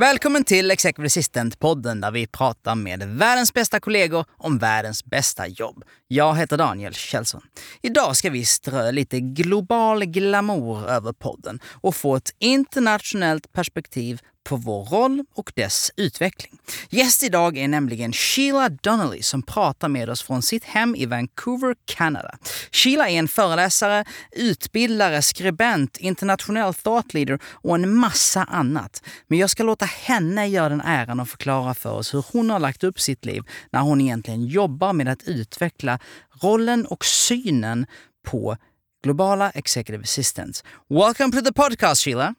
[0.00, 5.84] Välkommen till Executive Assistant-podden där vi pratar med världens bästa kollegor om världens bästa jobb.
[6.08, 7.40] Jag heter Daniel Kjellson.
[7.82, 14.56] Idag ska vi strö lite global glamour över podden och få ett internationellt perspektiv på
[14.56, 16.58] vår roll och dess utveckling.
[16.90, 21.74] Gäst idag är nämligen Sheila Donnelly som pratar med oss från sitt hem i Vancouver,
[21.84, 22.38] Canada.
[22.72, 29.02] Sheila är en föreläsare, utbildare, skribent, internationell thought leader och en massa annat.
[29.26, 32.58] Men jag ska låta henne göra den äran och förklara för oss hur hon har
[32.58, 35.98] lagt upp sitt liv när hon egentligen jobbar med att utveckla
[36.42, 37.86] rollen och synen
[38.26, 38.56] på
[39.02, 40.64] globala executive assistants.
[40.88, 42.34] Welcome to the podcast, Sheila.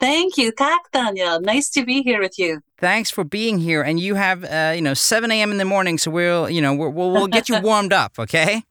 [0.00, 0.50] Thank you.
[0.50, 1.40] Tack, Daniel.
[1.40, 2.60] Nice to be here with you.
[2.78, 3.82] Thanks for being here.
[3.82, 5.50] And you have, uh, you know, 7 a.m.
[5.50, 8.62] in the morning, so we'll, you know, we'll, we'll get you warmed up, okay?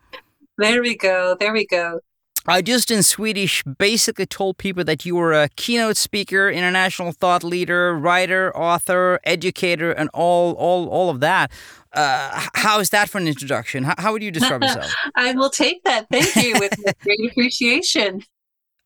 [0.58, 1.38] There we go.
[1.40, 2.02] There we go.
[2.48, 7.44] I just in Swedish basically told people that you were a keynote speaker, international thought
[7.44, 11.52] leader, writer, author, educator, and all, all, all of that.
[11.94, 13.84] Uh, how is that for an introduction?
[13.84, 14.92] How, how would you describe yourself?
[15.16, 16.08] I will take that.
[16.10, 18.24] Thank you with great appreciation.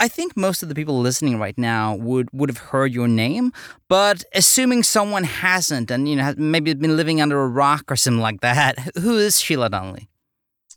[0.03, 3.53] I think most of the people listening right now would would have heard your name,
[3.87, 8.19] but assuming someone hasn't, and you know maybe been living under a rock or something
[8.19, 10.09] like that, who is Sheila Donnelly?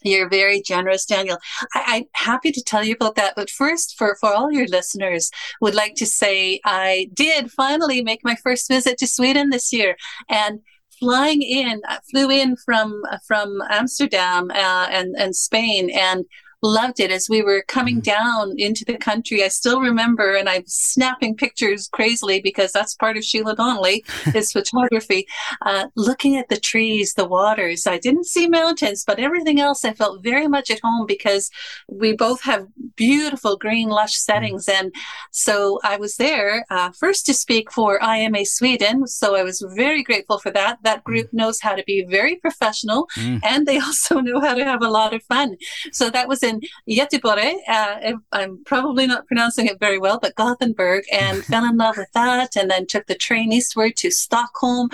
[0.03, 1.39] You're very generous, Daniel.
[1.75, 3.35] I, am happy to tell you about that.
[3.35, 8.21] But first, for, for all your listeners, would like to say I did finally make
[8.23, 9.97] my first visit to Sweden this year,
[10.29, 10.61] and
[11.01, 16.27] flying in, I flew in from from Amsterdam uh, and and Spain, and
[16.63, 18.49] loved it as we were coming mm-hmm.
[18.49, 19.43] down into the country.
[19.43, 24.53] I still remember, and I'm snapping pictures crazily because that's part of Sheila Donnelly, is
[24.53, 25.27] photography.
[25.63, 27.87] Uh, looking at the trees, the waters.
[27.87, 31.51] I didn't see mountains, but everything else I felt very much at home because
[31.89, 34.33] we both have beautiful green, lush mm-hmm.
[34.33, 34.69] settings.
[34.69, 34.95] And
[35.31, 39.07] so I was there uh, first to speak for IMA Sweden.
[39.07, 40.79] So I was very grateful for that.
[40.83, 41.37] That group mm-hmm.
[41.39, 43.41] knows how to be very professional mm.
[43.45, 45.57] and they also know how to have a lot of fun.
[45.93, 47.57] So that was in Göteborg.
[47.69, 52.11] Uh, I'm probably not pronouncing it very well, but Gothenburg, and fell in love with
[52.15, 52.57] that.
[52.57, 54.89] And then took the train eastward to Stockholm.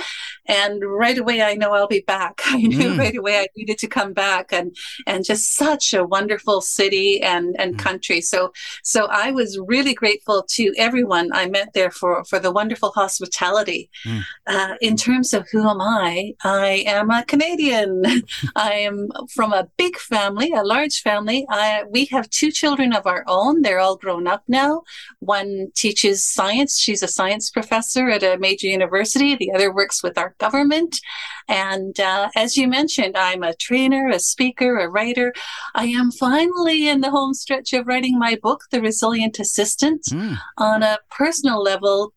[0.46, 2.40] And right away, I know I'll be back.
[2.46, 2.98] I knew mm.
[2.98, 4.74] right away I needed to come back, and
[5.06, 7.78] and just such a wonderful city and and mm.
[7.78, 8.20] country.
[8.20, 8.52] So
[8.82, 13.90] so I was really grateful to everyone I met there for for the wonderful hospitality.
[14.04, 14.22] Mm.
[14.46, 18.02] Uh, in terms of who am I, I am a Canadian.
[18.56, 21.41] I am from a big family, a large family.
[21.48, 23.62] I, we have two children of our own.
[23.62, 24.82] They're all grown up now.
[25.20, 26.78] One teaches science.
[26.78, 29.36] She's a science professor at a major university.
[29.36, 31.00] The other works with our government.
[31.48, 35.32] And uh, as you mentioned, I'm a trainer, a speaker, a writer.
[35.74, 40.02] I am finally in the home stretch of writing my book, The Resilient Assistant.
[40.10, 40.38] Mm.
[40.58, 42.12] On a personal level,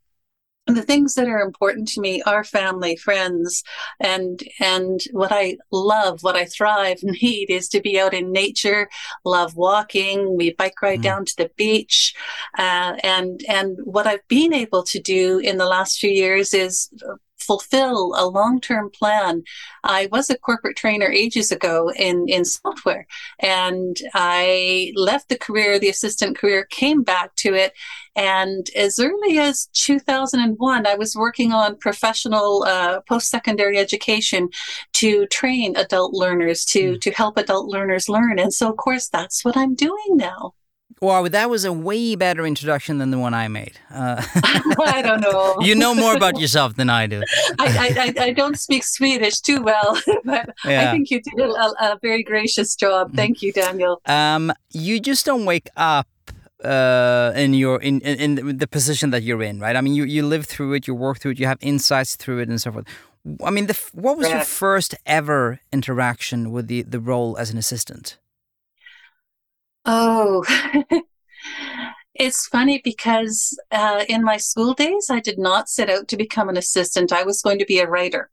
[0.68, 3.64] the things that are important to me are family friends
[4.00, 8.90] and and what i love what i thrive need is to be out in nature
[9.24, 11.04] love walking we bike ride mm.
[11.04, 12.16] down to the beach
[12.58, 16.90] uh, and and what i've been able to do in the last few years is
[17.38, 19.44] fulfill a long-term plan.
[19.84, 23.08] I was a corporate trainer ages ago in, in software
[23.40, 27.74] and I left the career, the assistant career, came back to it.
[28.16, 34.50] And as early as 2001, I was working on professional uh, post-secondary education
[34.94, 37.02] to train adult learners to, mm.
[37.02, 38.40] to help adult learners learn.
[38.40, 40.54] And so, of course, that's what I'm doing now.
[41.02, 43.78] Wow, that was a way better introduction than the one I made.
[43.92, 44.24] Uh,
[44.86, 45.58] I don't know.
[45.62, 47.22] you know more about yourself than I do.
[47.60, 50.90] I, I, I, don't speak Swedish too well, but yeah.
[50.90, 53.08] I think you did a, a, very gracious job.
[53.08, 53.18] Mm-hmm.
[53.18, 54.02] Thank you, Daniel.
[54.06, 56.08] Um, you just don't wake up
[56.66, 59.76] uh, in your in, in, in the position that you're in, right?
[59.76, 62.40] I mean, you you live through it, you work through it, you have insights through
[62.40, 62.86] it, and so forth.
[63.44, 67.58] I mean, the, what was your first ever interaction with the the role as an
[67.58, 68.18] assistant?
[69.86, 70.44] Oh,
[72.16, 76.50] it's funny because uh, in my school days, I did not set out to become
[76.50, 77.12] an assistant.
[77.12, 78.30] I was going to be a writer.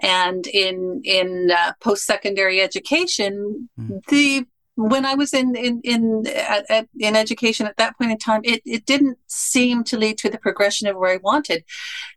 [0.00, 4.04] And in in uh, post secondary education, mm.
[4.06, 4.46] the
[4.78, 8.42] when I was in in in at, at, in education at that point in time,
[8.44, 11.64] it it didn't seem to lead to the progression of where I wanted,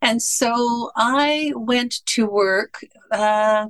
[0.02, 2.86] and so I went to work.
[3.12, 3.68] Uh,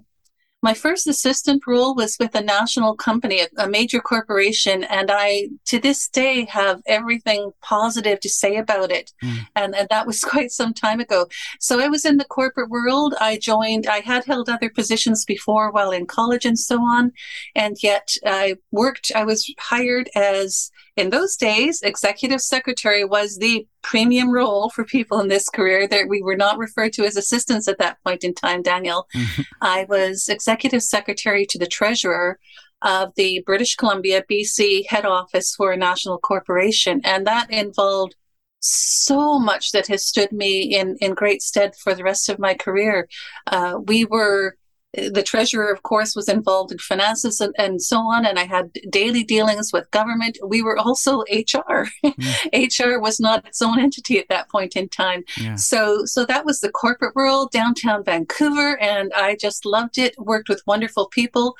[0.61, 5.49] my first assistant role was with a national company, a, a, major corporation, and I,
[5.65, 9.11] to this day, have everything positive to say about it.
[9.23, 9.47] Mm.
[9.55, 11.27] And, and that was quite some time ago.
[11.59, 13.15] So I was in the corporate world.
[13.19, 17.11] I joined, I had held other positions before while in college and so on.
[17.55, 23.65] And yet I worked, I was hired as in those days, executive secretary was the
[23.81, 25.87] premium role for people in this career.
[25.87, 29.07] That we were not referred to as assistants at that point in time, Daniel.
[29.15, 29.41] Mm-hmm.
[29.61, 32.39] I was executive secretary to the treasurer
[32.81, 37.01] of the British Columbia, BC head office for a national corporation.
[37.03, 38.15] And that involved
[38.59, 42.53] so much that has stood me in, in great stead for the rest of my
[42.53, 43.07] career.
[43.47, 44.55] Uh, we were
[44.93, 48.25] the treasurer, of course, was involved in finances and, and, so on.
[48.25, 50.37] And I had daily dealings with government.
[50.45, 51.87] We were also HR.
[52.03, 52.95] Mm.
[52.95, 55.23] HR was not its own entity at that point in time.
[55.37, 55.55] Yeah.
[55.55, 60.13] So, so that was the corporate world, downtown Vancouver, and I just loved it.
[60.17, 61.55] Worked with wonderful people,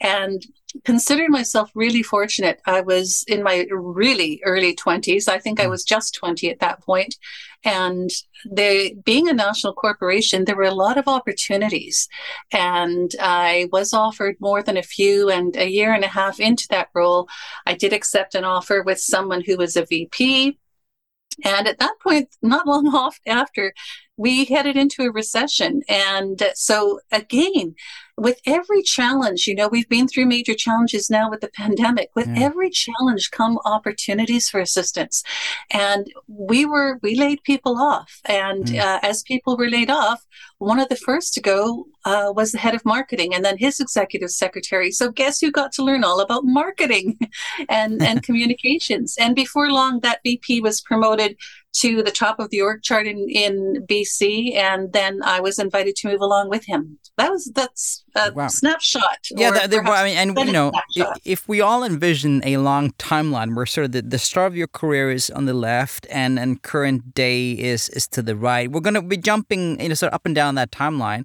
[0.00, 0.46] and
[0.84, 2.60] considered myself really fortunate.
[2.66, 5.28] I was in my really early 20s.
[5.28, 5.70] I think I mm.
[5.70, 7.16] was just 20 at that point.
[7.64, 8.10] And
[8.48, 12.08] they, being a national corporation, there were a lot of opportunities.
[12.52, 15.30] And I was offered more than a few.
[15.30, 17.28] And a year and a half into that role,
[17.66, 20.58] I did accept an offer with someone who was a VP.
[21.44, 23.74] And at that point, not long off after,
[24.16, 25.82] we headed into a recession.
[25.88, 27.74] And so, again,
[28.18, 32.10] with every challenge, you know, we've been through major challenges now with the pandemic.
[32.14, 32.44] With yeah.
[32.44, 35.22] every challenge come opportunities for assistants.
[35.70, 38.20] And we were, we laid people off.
[38.24, 38.80] And mm.
[38.80, 40.24] uh, as people were laid off,
[40.58, 43.80] one of the first to go uh, was the head of marketing and then his
[43.80, 44.90] executive secretary.
[44.90, 47.18] So guess who got to learn all about marketing
[47.68, 49.14] and, and communications?
[49.18, 51.36] And before long, that VP was promoted
[51.80, 54.54] to the top of the org chart in, in BC.
[54.54, 56.98] And then I was invited to move along with him.
[57.18, 58.48] That was, that's a wow.
[58.48, 59.28] snapshot.
[59.30, 59.50] Yeah.
[59.50, 63.54] That, that, I mean, and you know, if, if, we all envision a long timeline
[63.54, 66.62] where sort of the, the start of your career is on the left and, and
[66.62, 70.12] current day is, is to the right, we're going to be jumping, you know, sort
[70.12, 71.24] of up and down that timeline.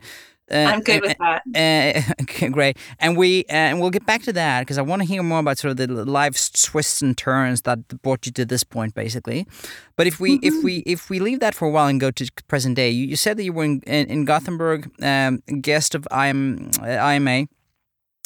[0.52, 1.44] Uh, I'm good with that.
[1.56, 2.78] Uh, okay, great.
[3.00, 5.40] And we uh, and we'll get back to that because I want to hear more
[5.40, 9.48] about sort of the life twists and turns that brought you to this point, basically.
[9.96, 10.58] But if we mm-hmm.
[10.58, 13.08] if we if we leave that for a while and go to present day, you,
[13.08, 17.48] you said that you were in in, in Gothenburg, um, guest of IM, IMA,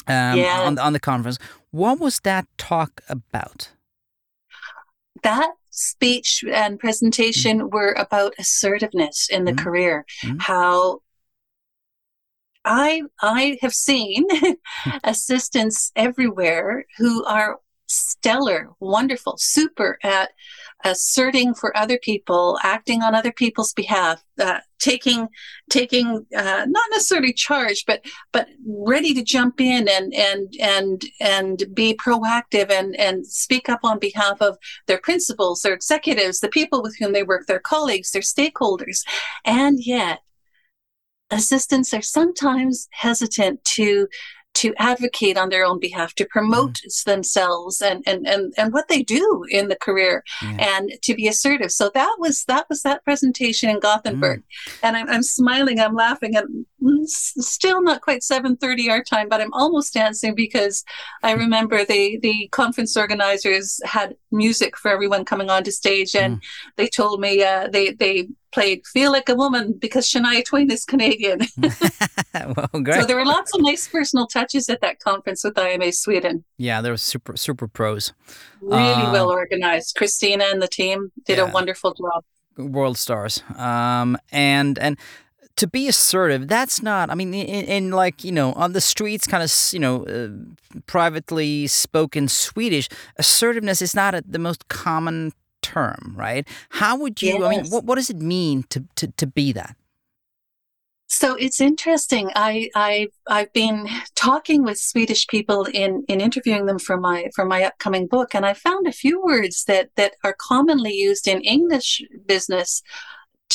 [0.07, 0.61] um, yeah.
[0.61, 1.37] on on the conference.
[1.71, 3.69] What was that talk about?
[5.23, 7.75] That speech and presentation mm-hmm.
[7.75, 9.63] were about assertiveness in the mm-hmm.
[9.63, 10.37] career, mm-hmm.
[10.39, 11.01] how
[12.65, 14.27] I I have seen
[15.03, 20.31] assistants everywhere who are stellar, wonderful, super at
[20.83, 25.27] asserting for other people, acting on other people's behalf, uh, taking
[25.69, 31.63] taking uh, not necessarily charge, but but ready to jump in and and and and
[31.73, 34.57] be proactive and and speak up on behalf of
[34.87, 39.03] their principals, their executives, the people with whom they work, their colleagues, their stakeholders,
[39.45, 40.19] and yet
[41.31, 44.07] assistants are sometimes hesitant to
[44.55, 47.03] to advocate on their own behalf, to promote mm.
[47.03, 50.77] themselves and, and, and, and what they do in the career yeah.
[50.77, 51.71] and to be assertive.
[51.71, 54.39] So that was, that was that presentation in Gothenburg.
[54.39, 54.79] Mm.
[54.81, 56.65] And I'm, I'm smiling, I'm laughing and
[57.05, 60.83] still not quite 7.30 our time, but I'm almost dancing because
[61.23, 66.41] I remember the, the conference organizers had music for everyone coming onto stage and mm.
[66.75, 70.85] they told me, uh, they, they played Feel Like a Woman because Shania Twain is
[70.85, 71.41] Canadian.
[72.33, 73.01] well, great.
[73.01, 76.45] So there were lots of nice personal touches at that conference with IMA Sweden.
[76.57, 78.13] Yeah, there was super super pros.
[78.61, 79.95] Really uh, well organized.
[79.95, 81.49] Christina and the team did yeah.
[81.49, 82.23] a wonderful job.
[82.57, 83.43] World stars.
[83.57, 84.97] Um, and and
[85.55, 89.25] to be assertive that's not i mean in, in, like you know on the streets
[89.25, 90.29] kind of you know uh,
[90.85, 95.31] privately spoken swedish assertiveness is not a, the most common
[95.65, 96.47] term, right?
[96.69, 97.41] How would you, yes.
[97.41, 99.75] I mean, what, what does it mean to, to, to be that?
[101.07, 102.31] So it's interesting.
[102.35, 107.45] I, I I've been talking with Swedish people in, in interviewing them for my for
[107.45, 111.41] my upcoming book, and I found a few words that that are commonly used in
[111.41, 112.81] English business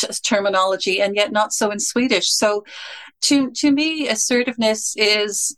[0.00, 2.30] t- terminology, and yet not so in Swedish.
[2.30, 2.64] So,
[3.22, 5.56] to to me, assertiveness is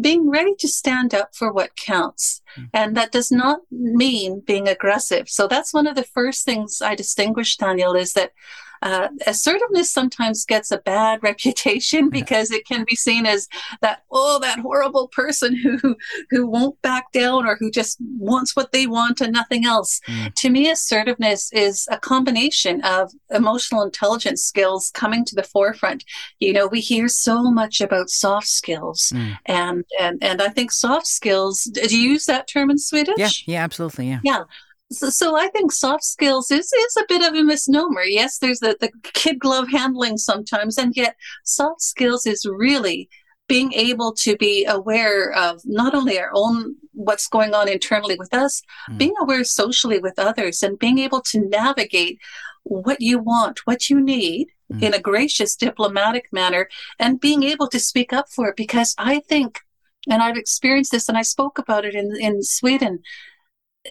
[0.00, 2.40] being ready to stand up for what counts.
[2.56, 2.68] Mm.
[2.72, 5.28] And that does not mean being aggressive.
[5.28, 8.32] So that's one of the first things I distinguish, Daniel, is that
[8.84, 13.48] uh, assertiveness sometimes gets a bad reputation because it can be seen as
[13.80, 15.96] that oh that horrible person who
[16.30, 20.00] who won't back down or who just wants what they want and nothing else.
[20.06, 20.34] Mm.
[20.34, 26.04] To me, assertiveness is a combination of emotional intelligence skills coming to the forefront.
[26.38, 29.36] You know, we hear so much about soft skills, mm.
[29.46, 31.62] and and and I think soft skills.
[31.62, 33.14] Do you use that term in Swedish?
[33.16, 34.20] Yeah, yeah, absolutely, yeah.
[34.22, 34.44] Yeah.
[34.92, 38.02] So, so, I think soft skills is, is a bit of a misnomer.
[38.02, 43.08] Yes, there's the, the kid glove handling sometimes, and yet soft skills is really
[43.48, 48.32] being able to be aware of not only our own what's going on internally with
[48.34, 48.98] us, mm.
[48.98, 52.18] being aware socially with others, and being able to navigate
[52.64, 54.82] what you want, what you need mm.
[54.82, 58.56] in a gracious, diplomatic manner, and being able to speak up for it.
[58.56, 59.60] Because I think,
[60.08, 63.00] and I've experienced this, and I spoke about it in in Sweden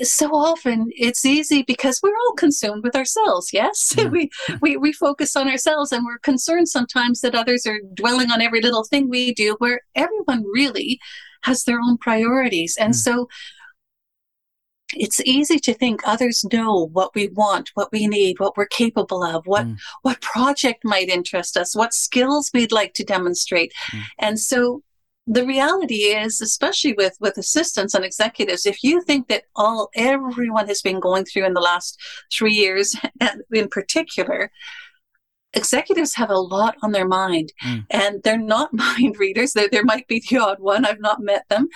[0.02, 4.06] so often it's easy because we're all consumed with ourselves yes yeah.
[4.10, 4.30] we,
[4.62, 8.62] we we focus on ourselves and we're concerned sometimes that others are dwelling on every
[8.62, 11.00] little thing we do where everyone really
[11.44, 12.98] has their own priorities and mm.
[12.98, 13.28] so
[14.96, 19.24] it's easy to think others know what we want what we need what we're capable
[19.24, 19.78] of what mm.
[20.02, 24.02] what project might interest us what skills we'd like to demonstrate mm.
[24.18, 24.82] and so
[25.26, 30.68] the reality is especially with with assistants and executives if you think that all everyone
[30.68, 32.00] has been going through in the last
[32.32, 32.96] three years
[33.54, 34.52] in particular
[35.54, 37.86] executives have a lot on their mind mm.
[37.90, 41.48] and they're not mind readers there, there might be the odd one i've not met
[41.50, 41.68] them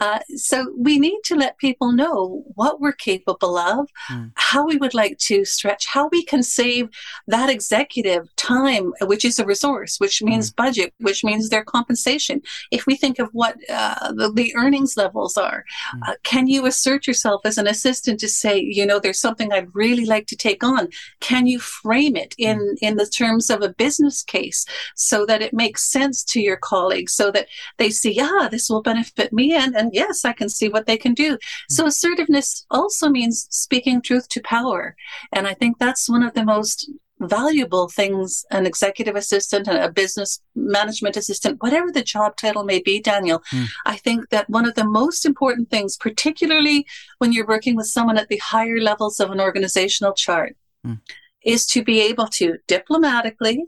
[0.00, 4.30] uh, so we need to let people know what we're capable of mm.
[4.34, 6.88] how we would like to stretch how we can save
[7.26, 10.56] that executive time which is a resource which means mm.
[10.56, 15.36] budget which means their compensation if we think of what uh, the, the, earnings levels
[15.36, 16.08] are mm.
[16.08, 19.74] uh, can you assert yourself as an assistant to say you know there's something i'd
[19.74, 20.88] really like to take on
[21.20, 22.78] can you frame it in mm.
[22.82, 27.14] in the terms of a business case so that it makes sense to your colleagues
[27.14, 27.48] so that
[27.78, 29.54] they see, yeah, this will benefit me.
[29.54, 31.38] And, and yes, I can see what they can do.
[31.68, 34.96] So assertiveness also means speaking truth to power.
[35.32, 39.90] And I think that's one of the most valuable things an executive assistant and a
[39.90, 43.64] business management assistant whatever the job title may be daniel mm.
[43.86, 46.84] i think that one of the most important things particularly
[47.18, 50.98] when you're working with someone at the higher levels of an organizational chart mm
[51.44, 53.64] is to be able to diplomatically,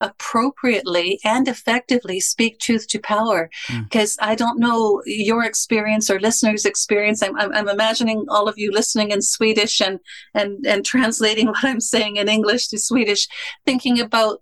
[0.00, 3.50] appropriately, and effectively speak truth to power.
[3.84, 4.26] Because mm.
[4.26, 7.22] I don't know your experience or listeners' experience.
[7.22, 10.00] I'm, I'm, I'm, imagining all of you listening in Swedish and,
[10.34, 13.28] and, and translating what I'm saying in English to Swedish,
[13.64, 14.40] thinking about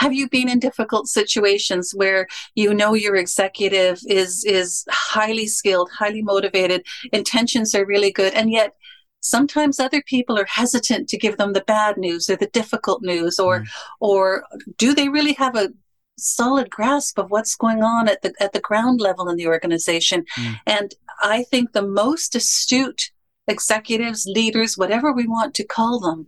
[0.00, 5.90] have you been in difficult situations where you know your executive is is highly skilled
[5.90, 8.72] highly motivated intentions are really good and yet
[9.20, 13.38] sometimes other people are hesitant to give them the bad news or the difficult news
[13.38, 13.66] or mm.
[14.00, 14.44] or
[14.76, 15.70] do they really have a
[16.18, 20.24] solid grasp of what's going on at the at the ground level in the organization
[20.38, 20.56] mm.
[20.66, 23.10] and i think the most astute
[23.46, 26.26] executives leaders whatever we want to call them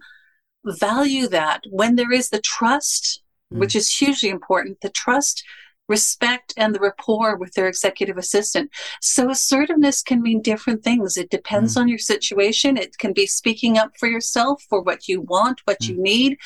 [0.64, 3.22] value that when there is the trust
[3.52, 3.58] mm.
[3.58, 5.44] which is hugely important the trust
[5.88, 8.70] respect and the rapport with their executive assistant.
[9.00, 11.16] So assertiveness can mean different things.
[11.16, 11.80] It depends mm.
[11.80, 12.76] on your situation.
[12.76, 15.88] It can be speaking up for yourself for what you want, what mm.
[15.88, 16.38] you need,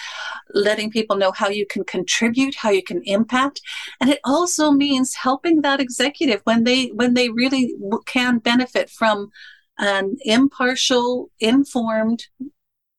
[0.52, 3.60] letting people know how you can contribute, how you can impact.
[4.00, 7.74] And it also means helping that executive when they when they really
[8.06, 9.30] can benefit from
[9.78, 12.26] an impartial, informed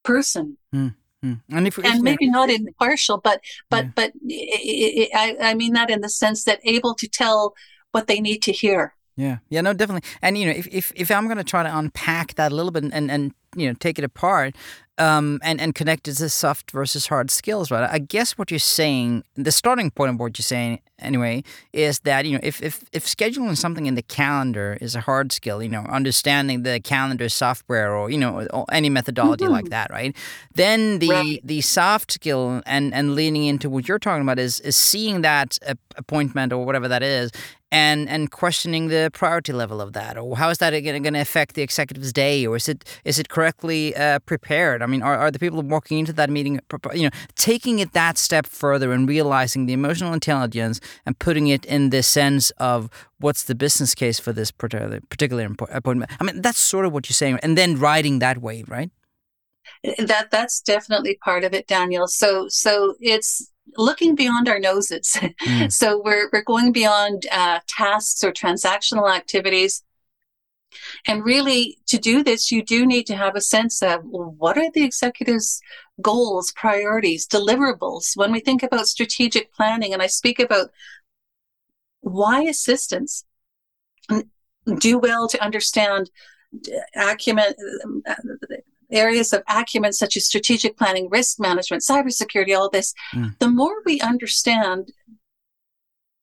[0.04, 0.56] person.
[0.74, 0.94] Mm.
[1.24, 1.40] Mm.
[1.50, 3.90] And, if, and maybe not impartial, but but yeah.
[3.96, 7.54] but it, it, I, I mean that in the sense that able to tell
[7.90, 8.94] what they need to hear.
[9.18, 10.08] Yeah, yeah, no, definitely.
[10.22, 12.70] And you know, if if, if I'm going to try to unpack that a little
[12.70, 14.54] bit and and you know take it apart,
[14.96, 17.88] um, and and connect it to soft versus hard skills, right?
[17.90, 22.26] I guess what you're saying, the starting point of what you're saying, anyway, is that
[22.26, 25.68] you know if if if scheduling something in the calendar is a hard skill, you
[25.68, 29.52] know, understanding the calendar software or you know any methodology mm-hmm.
[29.52, 30.14] like that, right?
[30.54, 31.40] Then the right.
[31.42, 35.58] the soft skill and and leaning into what you're talking about is is seeing that
[35.96, 37.32] appointment or whatever that is
[37.70, 41.54] and and questioning the priority level of that or how is that going to affect
[41.54, 45.30] the executive's day or is it is it correctly uh, prepared I mean, are, are
[45.30, 46.60] the people walking into that meeting,
[46.94, 51.64] you know, taking it that step further and realizing the emotional intelligence and putting it
[51.64, 56.10] in the sense of what's the business case for this particular particular appointment?
[56.20, 58.90] I mean, that's sort of what you're saying, and then riding that wave, right?
[59.98, 62.08] That that's definitely part of it, Daniel.
[62.08, 65.16] So so it's looking beyond our noses.
[65.20, 65.72] Mm.
[65.80, 69.82] so we're we're going beyond uh, tasks or transactional activities
[71.06, 74.70] And really, to do this, you do need to have a sense of what are
[74.72, 75.60] the executives'
[76.00, 78.16] goals, priorities, deliverables.
[78.16, 80.70] When we think about strategic planning, and I speak about
[82.00, 83.24] why assistants
[84.78, 86.10] do well to understand
[86.96, 87.54] acumen
[88.90, 93.38] areas of acumen such as strategic planning, risk management, cybersecurity, all this, mm.
[93.38, 94.92] the more we understand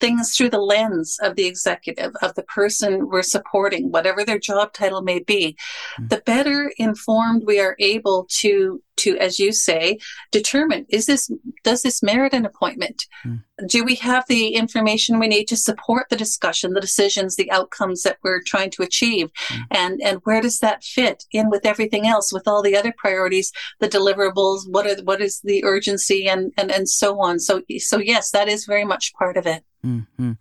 [0.06, 4.72] things through the lens of the executive, of the person we're supporting, whatever their job
[4.72, 5.58] title may be,
[6.00, 6.10] mm.
[6.10, 9.98] the better informed we are able to to, as you say,
[10.32, 11.30] determine is this
[11.64, 13.06] does this merit an appointment?
[13.26, 13.42] Mm.
[13.68, 18.04] Do we have the information we need to support the discussion, the decisions, the outcomes
[18.04, 19.62] that we're trying to achieve, mm.
[19.72, 23.52] and and where does that fit in with everything else, with all the other priorities,
[23.80, 24.62] the deliverables?
[24.70, 27.40] What are what is the urgency and and and so on?
[27.40, 29.64] So so yes, that is very much part of it.
[29.86, 30.32] Mm-hmm.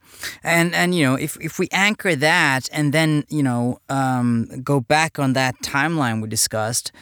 [0.42, 4.80] And and you know if if we anchor that and then you know um, go
[4.80, 6.92] back on that timeline we discussed,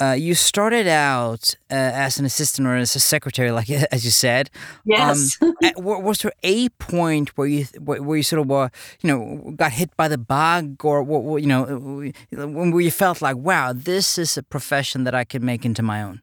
[0.00, 4.10] uh, you started out uh, as an assistant or as a secretary, like as you
[4.10, 4.50] said.
[4.84, 5.38] Yes.
[5.62, 8.70] Um, was there a point where you where you sort of uh,
[9.02, 13.74] you know got hit by the bug, or you know when you felt like, wow,
[13.74, 16.22] this is a profession that I could make into my own?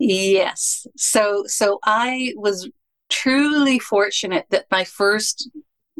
[0.00, 0.88] Yes.
[0.96, 2.68] So so I was
[3.12, 5.50] truly fortunate that my first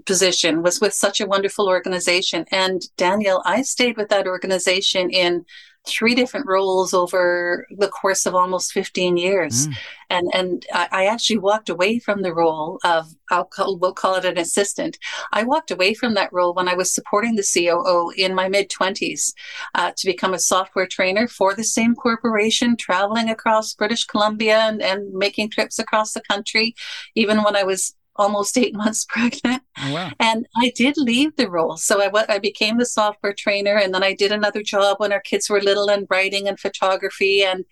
[0.07, 2.47] position was with such a wonderful organization.
[2.51, 5.45] And Daniel, I stayed with that organization in
[5.87, 9.67] three different roles over the course of almost 15 years.
[9.67, 9.75] Mm.
[10.11, 14.25] And and I, actually walked away from the role of I'll call, we'll call it
[14.25, 14.99] an assistant.
[15.33, 18.71] I walked away from that role when I was supporting the COO in my mid
[18.71, 19.33] 20s
[19.75, 24.83] uh, to become a software trainer for the same corporation, traveling across British Columbia and,
[24.83, 26.75] and making trips across the country,
[27.15, 29.63] even when I was almost eight months pregnant.
[29.79, 30.11] Oh, wow.
[30.19, 31.77] And I did leave the role.
[31.77, 35.21] So I, I became the software trainer and then I did another job when our
[35.21, 37.43] kids were little and writing and photography.
[37.43, 37.65] And,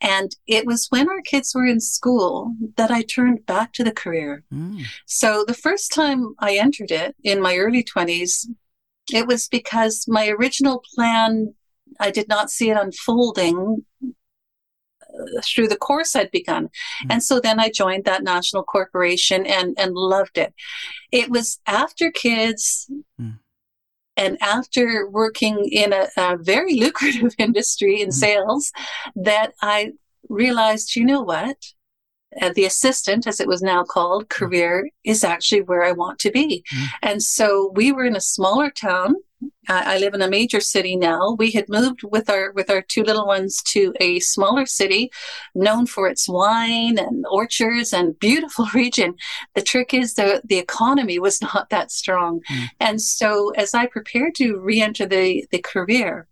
[0.00, 3.92] and it was when our kids were in school that I turned back to the
[3.92, 4.44] career.
[4.52, 4.84] Mm.
[5.06, 8.46] So the first time I entered it in my early 20s,
[9.12, 11.54] it was because my original plan
[12.00, 13.84] I did not see it unfolding
[15.44, 16.66] through the course I'd begun.
[16.66, 17.12] Mm-hmm.
[17.12, 20.54] And so then I joined that national corporation and, and loved it.
[21.12, 23.36] It was after kids mm-hmm.
[24.16, 28.18] and after working in a, a very lucrative industry in mm-hmm.
[28.18, 28.72] sales
[29.16, 29.92] that I
[30.28, 31.56] realized, you know what?
[32.40, 36.30] Uh, the assistant, as it was now called, career is actually where I want to
[36.30, 36.62] be.
[36.74, 36.86] Mm.
[37.02, 39.14] And so we were in a smaller town
[39.68, 41.36] I live in a major city now.
[41.38, 45.10] We had moved with our with our two little ones to a smaller city,
[45.54, 49.14] known for its wine and orchards and beautiful region.
[49.54, 52.68] The trick is the the economy was not that strong, mm.
[52.80, 56.26] and so as I prepared to re-enter the the career,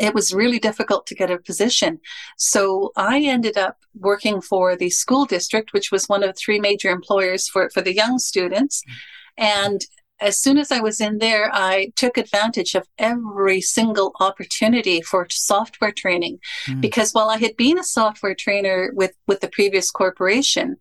[0.00, 2.00] it was really difficult to get a position.
[2.38, 6.88] So I ended up working for the school district, which was one of three major
[6.88, 8.82] employers for, for the young students.
[9.36, 9.80] And
[10.20, 15.26] as soon as I was in there, I took advantage of every single opportunity for
[15.30, 16.38] software training.
[16.66, 16.80] Mm.
[16.80, 20.76] Because while I had been a software trainer with, with the previous corporation,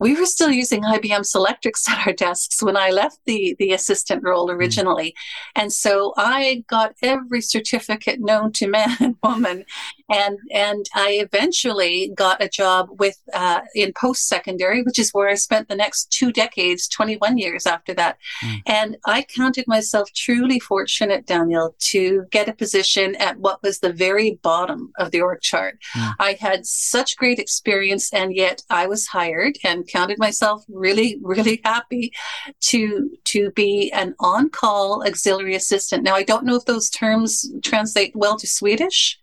[0.00, 4.24] we were still using IBM Selectrics at our desks when I left the, the assistant
[4.24, 4.56] role hmm.
[4.56, 5.10] originally.
[5.10, 5.62] Mm.
[5.62, 9.64] And so I got every certificate known to man and woman.
[10.10, 15.28] And, and I eventually got a job with, uh, in post secondary, which is where
[15.28, 18.18] I spent the next two decades, 21 years after that.
[18.44, 18.62] Mm.
[18.66, 23.92] And I counted myself truly fortunate, Daniel, to get a position at what was the
[23.92, 25.78] very bottom of the org chart.
[25.96, 26.14] Mm.
[26.18, 31.60] I had such great experience and yet I was hired and counted myself really, really
[31.64, 32.12] happy
[32.60, 36.02] to to be an on-call auxiliary assistant.
[36.02, 39.19] Now I don't know if those terms translate well to Swedish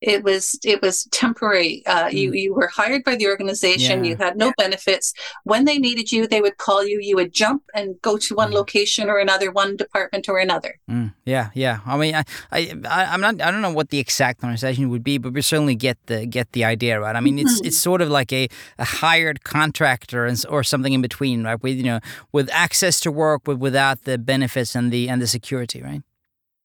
[0.00, 1.82] it was it was temporary.
[1.86, 2.12] Uh, mm.
[2.12, 4.04] you you were hired by the organization.
[4.04, 4.10] Yeah.
[4.10, 5.12] you had no benefits.
[5.44, 7.00] When they needed you they would call you.
[7.00, 8.54] You would jump and go to one mm.
[8.54, 10.78] location or another one department or another.
[10.88, 11.14] Mm.
[11.24, 11.80] yeah yeah.
[11.86, 15.18] I mean I, I i'm not i don't know what the exact organization would be
[15.18, 17.16] but we certainly get the get the idea right?
[17.16, 21.02] I mean it's it's sort of like a, a hired contractor and, or something in
[21.02, 21.60] between right?
[21.60, 22.00] With you know
[22.32, 26.02] with access to work but without the benefits and the and the security right?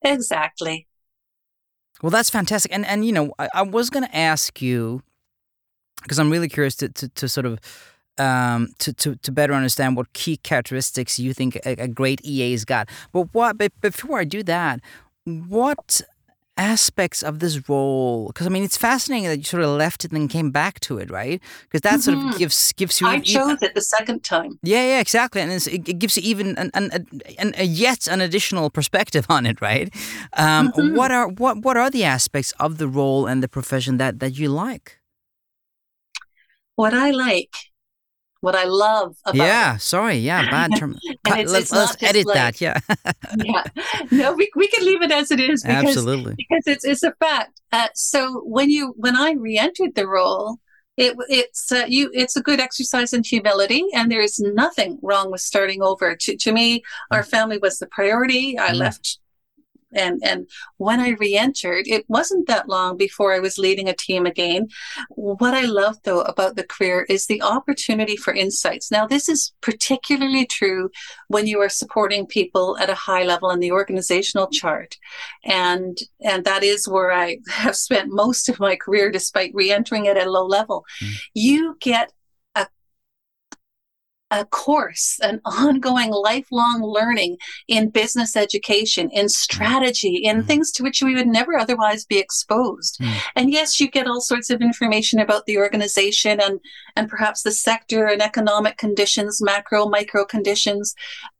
[0.03, 0.87] Exactly
[2.03, 2.71] well, that's fantastic.
[2.71, 5.01] And and you know, I, I was going to ask you
[6.03, 7.59] because I'm really curious to, to, to sort of
[8.17, 12.65] um, to, to, to better understand what key characteristics you think a, a great EA's
[12.65, 12.89] got.
[13.11, 13.57] But what?
[13.57, 14.81] But before I do that,
[15.25, 16.01] what
[16.57, 18.27] aspects of this role?
[18.27, 20.79] Because I mean, it's fascinating that you sort of left it and then came back
[20.81, 21.41] to it, right?
[21.63, 22.37] Because that sort of Mhm.
[22.37, 23.07] gives gives you.
[23.07, 24.59] I chose it the second time.
[24.63, 26.91] yeah, yeah, exactly, and it's, it, gives you even an, an,
[27.39, 29.93] an, a yet an additional perspective on it, right?
[30.37, 30.95] Um, Mhm.
[30.95, 34.37] What are what what are the aspects of the role and the profession that that
[34.37, 34.99] you like?
[36.75, 37.53] What I like,
[38.43, 40.91] what I love about yeah, sorry, yeah, bad term.
[41.25, 42.61] Cut- it's- let's it's let's edit like- that.
[42.61, 42.79] Yeah.
[43.43, 43.63] Yeah.
[44.11, 46.35] No, we, we can leave it as it is because absolutely.
[46.37, 47.61] because it's it's a fact.
[47.71, 50.57] Uh, so when you when I re-entered the role,
[50.97, 55.31] it it's uh, you it's a good exercise in humility, and there is nothing wrong
[55.31, 56.15] with starting over.
[56.15, 58.59] To to me, our family was the priority.
[58.59, 58.75] I Mm.
[58.85, 59.19] left.
[59.95, 64.25] And and when I re-entered, it wasn't that long before I was leading a team
[64.25, 64.67] again.
[65.09, 68.91] What I love though about the career is the opportunity for insights.
[68.91, 70.89] Now, this is particularly true
[71.27, 74.97] when you are supporting people at a high level in the organizational chart
[75.43, 80.17] and and that is where i have spent most of my career despite re-entering it
[80.17, 81.13] at a low level Mm.
[81.33, 82.11] you get
[84.39, 90.47] a course an ongoing lifelong learning in business education in strategy in Mm.
[90.47, 93.13] things to which we would never otherwise be exposed Mm.
[93.37, 96.59] and yes you get all sorts of information about the organization and
[96.95, 100.95] and perhaps the sector and economic conditions macro micro conditions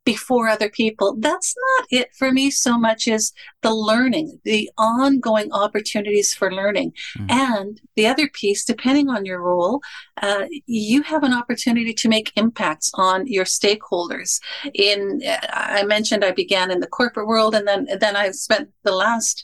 [0.06, 1.16] before other people.
[1.18, 6.94] That's not it for me so much as the learning, the ongoing opportunities for learning.
[7.18, 7.32] Mm.
[7.32, 9.82] And the other piece, depending on your role,
[10.22, 14.40] uh, you have an opportunity to make impacts on your stakeholders.
[14.74, 18.94] In I mentioned I began in the corporate world, and then then I spent the
[18.94, 19.44] last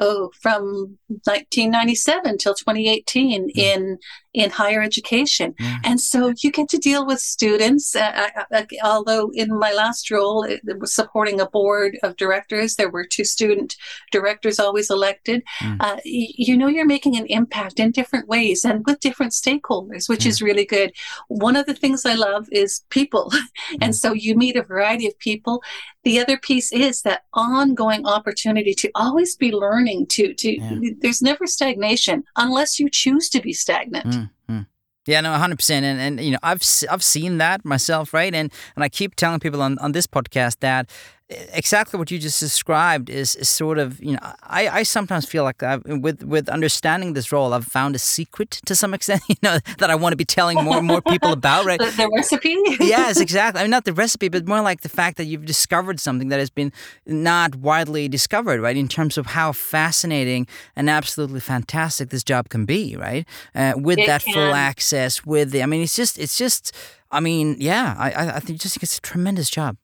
[0.00, 3.98] oh from 1997 till 2018 in
[4.32, 5.78] in higher education Yeah.
[5.84, 7.94] and so you get to deal with students.
[7.94, 12.16] Uh, I, I, although in my last role, it, it was supporting a board of
[12.16, 13.76] directors, there were two student
[14.10, 15.44] directors always elected.
[15.60, 15.76] Mm.
[15.78, 20.08] Uh, y- you know, you're making an impact in different ways and with different stakeholders,
[20.08, 20.90] which is really good.
[21.28, 23.30] One of the things I love is people.
[23.80, 24.00] and Mm.
[24.02, 25.62] so you meet a variety of people.
[26.02, 30.90] The other piece is that ongoing opportunity to always be learning to, to, Yeah.
[31.00, 34.06] there's never stagnation unless you choose to be stagnant.
[34.06, 34.66] Mm, mm.
[35.06, 38.34] Yeah, no, hundred percent, and and you know, I've I've seen that myself, right?
[38.34, 40.88] And and I keep telling people on on this podcast that
[41.30, 45.42] exactly what you just described is is sort of you know I I sometimes feel
[45.42, 49.36] like I've, with with understanding this role, I've found a secret to some extent, you
[49.42, 51.80] know, that I want to be telling more and more people about, right?
[51.84, 52.56] The, the recipe?
[52.80, 53.60] yes, exactly.
[53.60, 56.38] I mean, not the recipe, but more like the fact that you've discovered something that
[56.38, 56.72] has been
[57.06, 58.76] not widely discovered, right?
[58.76, 63.26] In terms of how fascinating and absolutely fantastic this job can be, right?
[63.54, 66.72] Uh, with It that full access, with the, I mean, it's just, it's just,
[67.10, 69.76] I mean, yeah, I, I, I think just think it's a tremendous job.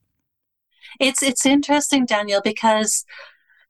[0.99, 3.05] It's it's interesting, Daniel, because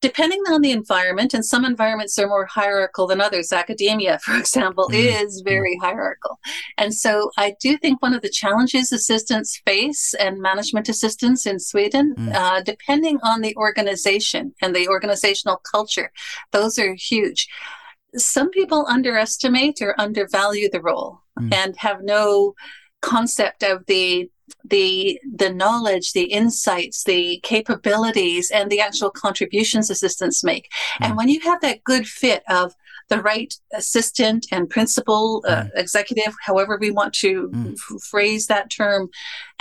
[0.01, 3.53] depending on the environment, and some environments are more hierarchical than others.
[3.53, 6.39] Academia, for example, Mm, is very hierarchical,
[6.77, 11.60] and so I do think one of the challenges assistants face and management assistants in
[11.60, 12.34] Sweden, Mm.
[12.36, 16.12] uh, depending on the organization and the organizational culture,
[16.51, 17.47] those are huge.
[18.17, 21.53] Some people underestimate or undervalue the role Mm.
[21.53, 22.55] and have no
[23.02, 24.30] concept of the
[24.66, 31.18] the the knowledge the insights the capabilities and the actual contributions assistants make and Mm.
[31.18, 32.76] when you have that good fit of
[33.12, 37.74] the right assistant and principal uh, executive however we want to Mm.
[37.74, 39.02] f- phrase that term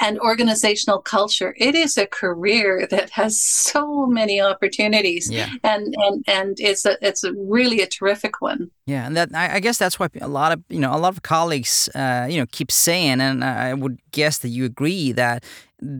[0.04, 3.32] and organizational culture it is a career that has
[3.70, 3.82] so
[4.18, 5.48] many opportunities Yeah.
[5.72, 9.56] and and and it's a it's a really a terrific one Yeah, and that I,
[9.56, 12.38] I guess that's why a lot of you know a lot of colleagues uh, you
[12.40, 15.38] know keep saying, and I would guess that you agree that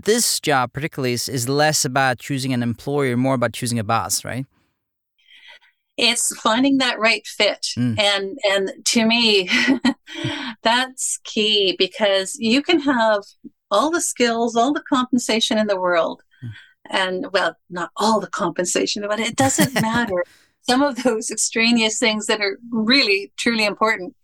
[0.07, 4.25] this job particularly is, is less about choosing an employer, more about choosing a boss,
[4.25, 4.47] right?
[6.09, 7.63] It's finding that right fit.
[7.79, 7.99] Mm.
[8.01, 9.49] and and to me
[10.63, 13.23] that's key because you can have
[13.71, 16.51] all the skills all the compensation in the world Mm.
[17.03, 20.25] and well not all the compensation but it doesn't matter.
[20.69, 24.15] Some of those extraneous things that are really truly important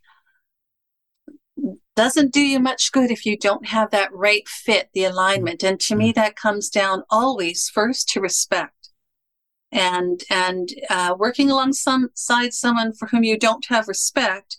[1.96, 5.64] doesn't do you much good if you don't have that right fit the alignment.
[5.64, 8.75] And to me that comes down always first to respect
[9.72, 14.58] and and uh, working alongside someone for whom you don't have respect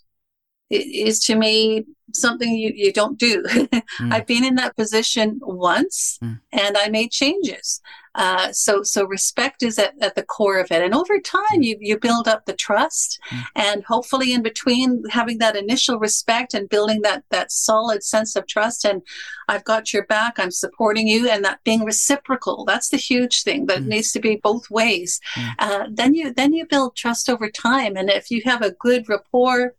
[0.70, 3.42] is to me something you, you don't do.
[3.48, 3.80] mm.
[4.12, 6.40] I've been in that position once mm.
[6.52, 7.80] and I made changes.
[8.18, 10.82] Uh, so so respect is at, at the core of it.
[10.82, 13.44] And over time you, you build up the trust mm.
[13.54, 18.46] and hopefully in between having that initial respect and building that that solid sense of
[18.48, 19.02] trust and
[19.48, 22.64] I've got your back, I'm supporting you and that being reciprocal.
[22.64, 23.86] That's the huge thing that mm.
[23.86, 25.20] needs to be both ways.
[25.36, 25.54] Mm.
[25.60, 27.96] Uh, then you then you build trust over time.
[27.96, 29.74] And if you have a good rapport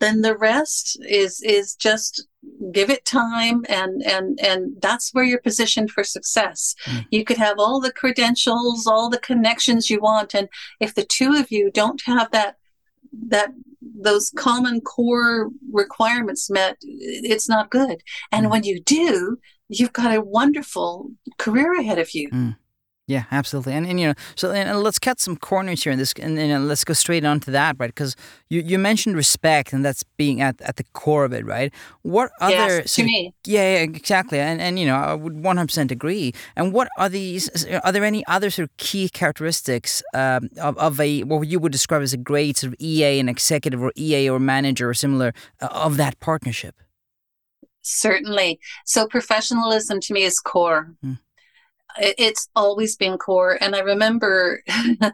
[0.00, 2.26] then the rest is is just
[2.72, 7.04] give it time and and and that's where you're positioned for success mm.
[7.10, 10.48] you could have all the credentials all the connections you want and
[10.80, 12.56] if the two of you don't have that
[13.12, 18.50] that those common core requirements met it's not good and mm.
[18.50, 22.56] when you do you've got a wonderful career ahead of you mm.
[23.08, 23.72] Yeah, absolutely.
[23.72, 26.68] And, and you know, so and let's cut some corners here in this, and, and
[26.68, 27.88] let's go straight on to that, right?
[27.88, 28.14] Because
[28.50, 31.72] you, you mentioned respect, and that's being at, at the core of it, right?
[32.02, 32.52] What other?
[32.52, 33.34] Yes, to me.
[33.46, 34.38] Yeah, yeah, exactly.
[34.38, 36.34] And and you know, I would one hundred percent agree.
[36.54, 37.64] And what are these?
[37.82, 41.72] Are there any other sort of key characteristics um, of of a what you would
[41.72, 45.32] describe as a great sort of EA and executive, or EA or manager, or similar
[45.62, 46.74] uh, of that partnership?
[47.80, 48.60] Certainly.
[48.84, 50.92] So professionalism to me is core.
[51.02, 51.20] Mm
[52.00, 53.58] it's always been core.
[53.60, 54.62] And i remember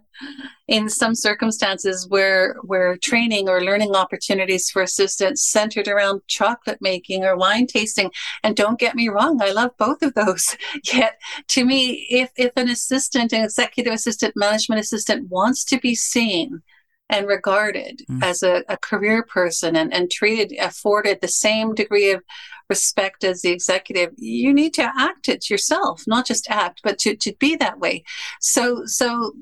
[0.68, 7.24] in some circumstances where where training or learning opportunities for assistants centered around chocolate making
[7.24, 8.10] or wine tasting.
[8.42, 10.56] And don't get me wrong i love both of those.
[10.92, 15.94] Yet to me if if an assistant an executive assistant management assistant wants to be
[15.94, 16.62] seen
[17.10, 18.22] and regarded mm.
[18.22, 22.22] as a, a, career person and, and treated, afforded the same degree of
[22.68, 27.16] respect as the executive, you need to act it yourself, not just act, but to,
[27.16, 28.04] to be that way.
[28.40, 29.32] So, so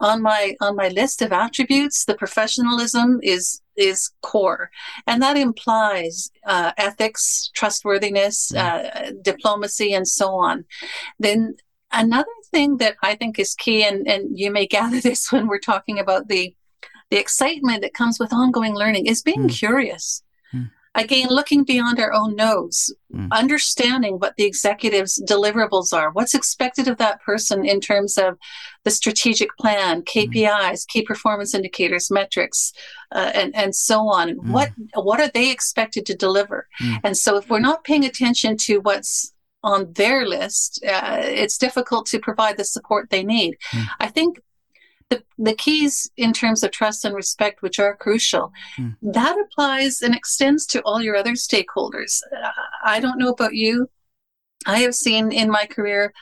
[0.00, 4.70] on my on my list of attributes, the professionalism is is core,
[5.06, 8.58] and that implies uh, ethics, trustworthiness, mm.
[8.58, 10.64] uh, diplomacy, and so on.
[11.18, 11.56] Then
[11.92, 15.58] another thing that I think is key, and and you may gather this when we're
[15.58, 16.54] talking about the
[17.10, 19.52] the excitement that comes with ongoing learning is being mm.
[19.52, 20.22] curious.
[20.96, 21.04] Mm.
[21.04, 23.28] Again, looking beyond our own nose, mm.
[23.30, 28.38] understanding what the executive's deliverables are, what's expected of that person in terms of
[28.84, 32.72] the strategic plan, KPIs, key performance indicators, metrics,
[33.12, 34.30] uh, and and so on.
[34.30, 34.52] Hmm.
[34.52, 36.68] What what are they expected to deliver?
[36.78, 36.94] Hmm.
[37.04, 39.32] And so, if we're not paying attention to what's
[39.62, 43.56] on their list, uh, it's difficult to provide the support they need.
[43.72, 43.86] Mm.
[43.98, 44.38] I think
[45.10, 48.96] the, the keys in terms of trust and respect, which are crucial, mm.
[49.02, 52.20] that applies and extends to all your other stakeholders.
[52.84, 53.88] I don't know about you.
[54.66, 56.12] I have seen in my career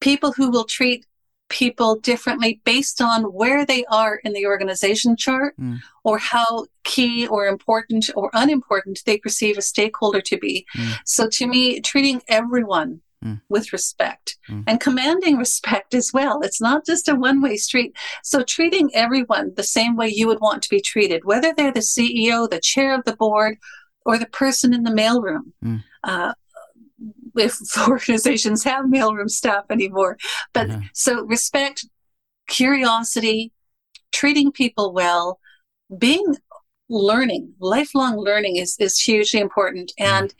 [0.00, 1.06] people who will treat
[1.48, 5.78] people differently based on where they are in the organization chart mm.
[6.02, 10.66] or how key or important or unimportant they perceive a stakeholder to be.
[10.76, 10.98] Mm.
[11.04, 13.40] So to me, treating everyone mm.
[13.48, 14.62] with respect mm.
[14.66, 16.40] and commanding respect as well.
[16.42, 17.96] It's not just a one way street.
[18.22, 21.80] So treating everyone the same way you would want to be treated, whether they're the
[21.80, 23.58] CEO, the chair of the board,
[24.04, 25.52] or the person in the mailroom.
[25.64, 25.82] Mm.
[26.04, 26.32] Uh,
[27.36, 27.58] if
[27.88, 30.16] organizations have mailroom staff anymore.
[30.52, 30.80] But uh-huh.
[30.94, 31.86] so respect,
[32.48, 33.52] curiosity,
[34.12, 35.38] treating people well,
[35.98, 36.36] being
[36.88, 39.92] learning, lifelong learning is, is hugely important.
[40.00, 40.06] Mm.
[40.06, 40.34] And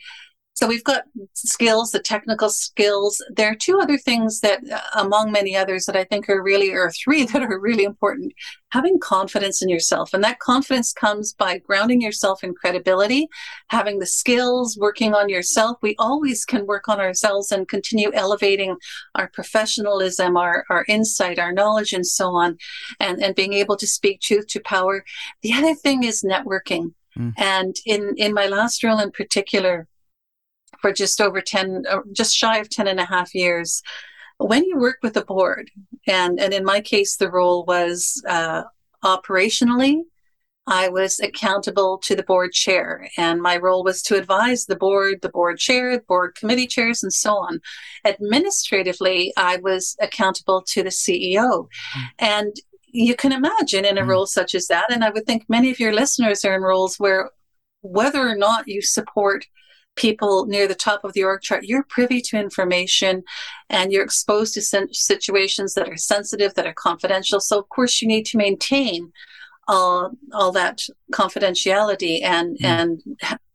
[0.57, 3.23] so we've got skills, the technical skills.
[3.29, 6.71] There are two other things that, uh, among many others, that I think are really,
[6.71, 8.33] or three that are really important.
[8.71, 10.15] Having confidence in yourself.
[10.15, 13.27] And that confidence comes by grounding yourself in credibility,
[13.67, 15.77] having the skills, working on yourself.
[15.83, 18.77] We always can work on ourselves and continue elevating
[19.13, 22.57] our professionalism, our, our insight, our knowledge, and so on,
[22.99, 25.05] and, and being able to speak truth to power.
[25.43, 26.95] The other thing is networking.
[27.15, 27.33] Mm.
[27.37, 29.87] And in, in my last role in particular,
[30.87, 33.81] for just over 10, uh, just shy of 10 and a half years.
[34.37, 35.69] When you work with a board,
[36.07, 38.63] and, and in my case, the role was uh,
[39.03, 40.03] operationally,
[40.65, 45.19] I was accountable to the board chair, and my role was to advise the board,
[45.21, 47.59] the board chair, the board committee chairs, and so on.
[48.05, 51.67] Administratively, I was accountable to the CEO.
[51.95, 52.03] Mm.
[52.19, 52.55] And
[52.87, 54.07] you can imagine in a mm.
[54.07, 56.97] role such as that, and I would think many of your listeners are in roles
[56.97, 57.31] where
[57.81, 59.45] whether or not you support
[59.97, 63.23] people near the top of the org chart, you're privy to information
[63.69, 67.39] and you're exposed to situations that are sensitive, that are confidential.
[67.39, 69.11] So, of course, you need to maintain
[69.67, 70.81] all, all that
[71.11, 72.65] confidentiality and, mm.
[72.65, 73.01] and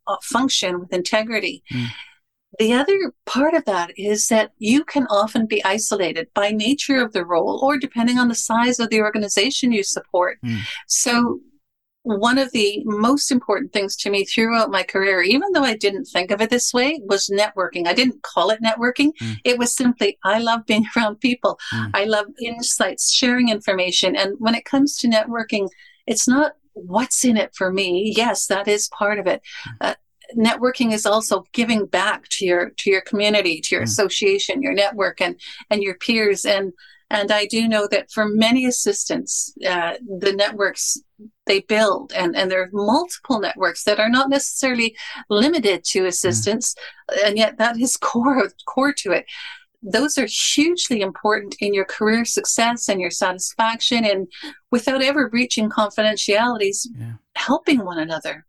[0.07, 1.63] uh, function with integrity.
[1.73, 1.87] Mm.
[2.59, 7.13] The other part of that is that you can often be isolated by nature of
[7.13, 10.39] the role or depending on the size of the organization you support.
[10.45, 10.59] Mm.
[10.87, 11.41] So
[12.03, 16.07] one of the most important things to me throughout my career, even though I didn't
[16.07, 17.87] think of it this way, was networking.
[17.87, 19.13] I didn't call it networking.
[19.21, 19.39] Mm.
[19.45, 21.59] It was simply, I love being around people.
[21.73, 21.91] Mm.
[21.95, 24.17] I love insights, sharing information.
[24.17, 25.69] And when it comes to networking,
[26.07, 28.13] it's not what's in it for me.
[28.17, 29.43] Yes, that is part of it.
[29.67, 29.73] Mm.
[29.81, 29.95] Uh,
[30.37, 33.87] networking is also giving back to your to your community to your mm.
[33.87, 35.39] association your network and
[35.69, 36.73] and your peers and
[37.13, 40.97] and I do know that for many assistants, uh, the networks
[41.47, 44.97] they build, and, and there are multiple networks that are not necessarily
[45.29, 46.75] limited to assistants,
[47.11, 47.27] mm.
[47.27, 49.27] and yet that is core core to it.
[49.83, 54.29] Those are hugely important in your career success and your satisfaction, and
[54.71, 57.15] without ever breaching confidentialities, yeah.
[57.35, 58.47] helping one another.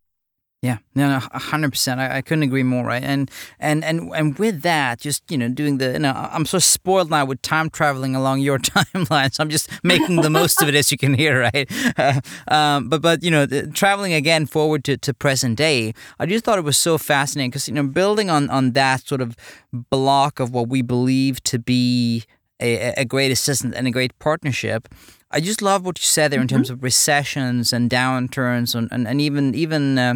[0.63, 1.99] Yeah, no, no, hundred percent.
[1.99, 2.86] I, I couldn't agree more.
[2.86, 6.45] Right, and and and and with that, just you know, doing the, you know, I'm
[6.45, 9.34] so spoiled now with time traveling along your timeline.
[9.34, 11.69] So I'm just making the most of it, as you can hear, right?
[11.97, 16.28] Uh, um, but but you know, the, traveling again forward to, to present day, I
[16.28, 19.36] just thought it was so fascinating because you know, building on on that sort of
[19.73, 22.23] block of what we believe to be
[22.62, 24.88] a, a great assistant and a great partnership.
[25.30, 26.56] I just love what you said there in mm-hmm.
[26.56, 29.99] terms of recessions and downturns and and, and even even.
[29.99, 30.13] Uh,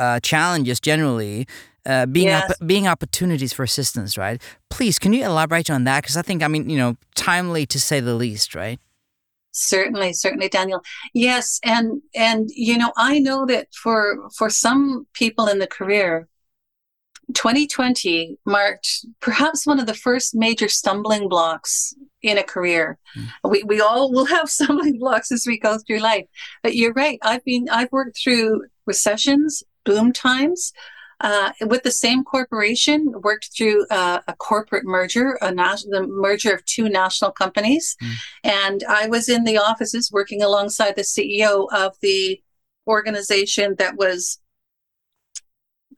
[0.00, 1.46] uh, challenges generally
[1.86, 2.50] uh, being yes.
[2.50, 4.40] op- being opportunities for assistants, right?
[4.68, 6.02] Please, can you elaborate on that?
[6.02, 8.78] Because I think, I mean, you know, timely to say the least, right?
[9.52, 10.82] Certainly, certainly, Daniel.
[11.12, 16.28] Yes, and and you know, I know that for for some people in the career,
[17.34, 22.98] 2020 marked perhaps one of the first major stumbling blocks in a career.
[23.16, 23.50] Mm.
[23.50, 26.26] We we all will have stumbling blocks as we go through life.
[26.62, 27.18] But you're right.
[27.22, 30.72] I've been I've worked through recessions, boom times.
[31.22, 36.50] Uh, with the same corporation, worked through uh, a corporate merger, a nas- the merger
[36.54, 38.14] of two national companies, mm.
[38.42, 42.40] and I was in the offices working alongside the CEO of the
[42.86, 44.38] organization that was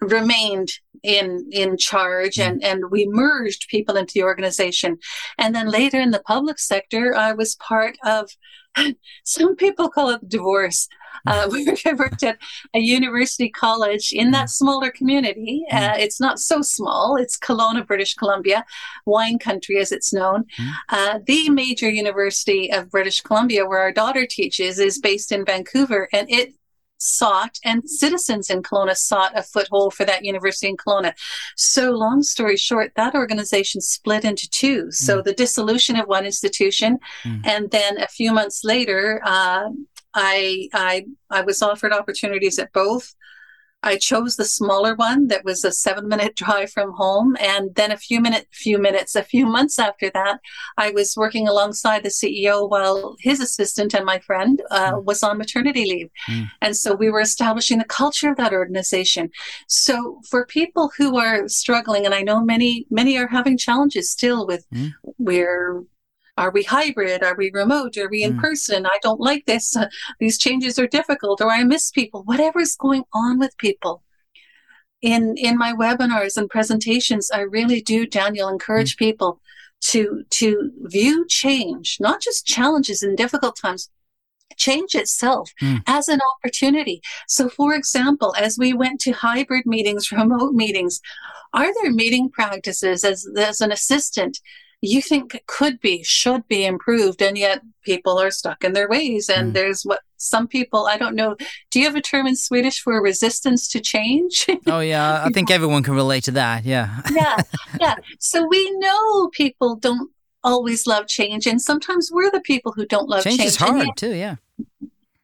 [0.03, 0.71] remained
[1.03, 2.47] in in charge mm.
[2.47, 4.99] and and we merged people into the organization
[5.39, 8.31] and then later in the public sector i was part of
[9.25, 10.89] some people call it divorce
[11.27, 11.65] uh, we
[11.99, 12.39] worked at
[12.75, 15.63] a university college in that smaller community.
[15.71, 15.91] Mm.
[15.91, 17.17] Uh, it's not so small.
[17.17, 18.65] It's Kelowna, British Columbia,
[19.07, 20.45] wine country as it's known.
[20.59, 20.73] Mm.
[20.89, 26.09] Uh, the major university of British Columbia, where our daughter teaches, is based in Vancouver,
[26.13, 26.55] and it
[27.03, 31.13] sought and citizens in Kelowna sought a foothold for that university in Kelowna.
[31.57, 34.91] So, long story short, that organization split into two.
[34.91, 35.25] So, mm.
[35.25, 37.41] the dissolution of one institution, mm.
[37.45, 39.71] and then a few months later, uh,
[40.15, 43.15] I I I was offered opportunities at both.
[43.83, 47.37] I chose the smaller one that was a seven minute drive from home.
[47.41, 50.41] And then a few minute, few minutes, a few months after that,
[50.77, 55.05] I was working alongside the CEO while his assistant and my friend uh, mm.
[55.05, 56.11] was on maternity leave.
[56.29, 56.51] Mm.
[56.61, 59.31] And so we were establishing the culture of that organization.
[59.67, 64.47] So for people who are struggling, and I know many, many are having challenges still
[64.47, 64.93] with mm.
[65.19, 65.85] we're
[66.37, 67.23] are we hybrid?
[67.23, 67.97] Are we remote?
[67.97, 68.41] Are we in mm.
[68.41, 68.87] person?
[68.87, 69.77] I don't like this.
[69.77, 69.89] Uh,
[70.21, 72.23] these changes are difficult, or I miss people.
[72.25, 74.03] Whatever's going on with people.
[75.01, 78.99] In in my webinars and presentations, I really do, Daniel, encourage mm.
[78.99, 79.41] people
[79.83, 83.91] to to view change, not just challenges and difficult times,
[84.57, 85.83] change itself mm.
[85.87, 87.03] as an opportunity.
[87.29, 91.01] So, for example, as we went to hybrid meetings, remote meetings,
[91.53, 94.41] are there meeting practices as, as an assistant
[94.83, 99.29] you think could be, should be improved, and yet people are stuck in their ways.
[99.29, 99.55] And mm.
[99.55, 101.37] there's what some people, I don't know,
[101.71, 104.45] do you have a term in Swedish for resistance to change?
[104.67, 105.23] oh, yeah.
[105.25, 106.65] I think everyone can relate to that.
[106.65, 107.01] Yeah.
[107.13, 107.37] yeah.
[107.81, 107.95] Yeah.
[108.19, 110.11] So we know people don't
[110.43, 113.39] always love change, and sometimes we're the people who don't love change.
[113.39, 114.15] Change is hard, yet, too.
[114.15, 114.37] Yeah.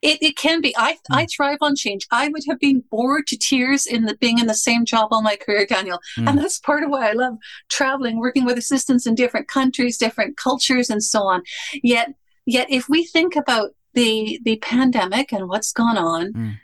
[0.00, 0.74] It, it can be.
[0.76, 0.96] I, mm.
[1.10, 2.06] I thrive on change.
[2.10, 5.22] I would have been bored to tears in the being in the same job all
[5.22, 5.98] my career, Daniel.
[6.16, 6.28] Mm.
[6.28, 7.36] And that's part of why I love
[7.68, 11.42] traveling, working with assistants in different countries, different cultures, and so on.
[11.82, 12.14] Yet,
[12.46, 16.54] yet if we think about the the pandemic and what's gone on, mm.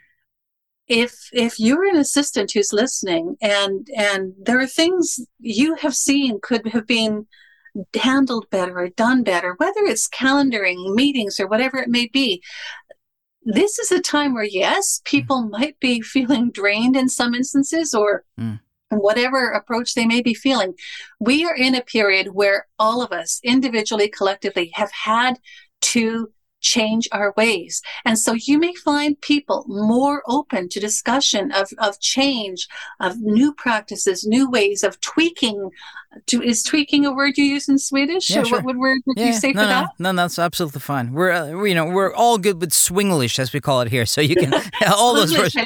[0.86, 6.38] if if you're an assistant who's listening and and there are things you have seen
[6.40, 7.26] could have been
[7.96, 12.40] handled better or done better, whether it's calendaring, meetings, or whatever it may be
[13.44, 15.50] this is a time where, yes, people mm.
[15.50, 18.60] might be feeling drained in some instances or mm.
[18.90, 20.74] whatever approach they may be feeling.
[21.20, 25.38] We are in a period where all of us, individually, collectively, have had
[25.82, 26.32] to
[26.64, 27.82] change our ways.
[28.04, 32.66] And so you may find people more open to discussion of, of change,
[33.00, 35.70] of new practices, new ways of tweaking.
[36.26, 38.30] To, is tweaking a word you use in Swedish?
[38.30, 38.58] Yeah, or sure.
[38.58, 39.88] what would word would Yeah, you say no, for no, that?
[39.98, 41.12] no, that's absolutely fine.
[41.12, 44.06] We're, uh, you know, we're all good with Swinglish, as we call it here.
[44.06, 44.54] So you can
[44.86, 45.56] all those words.
[45.56, 45.64] I.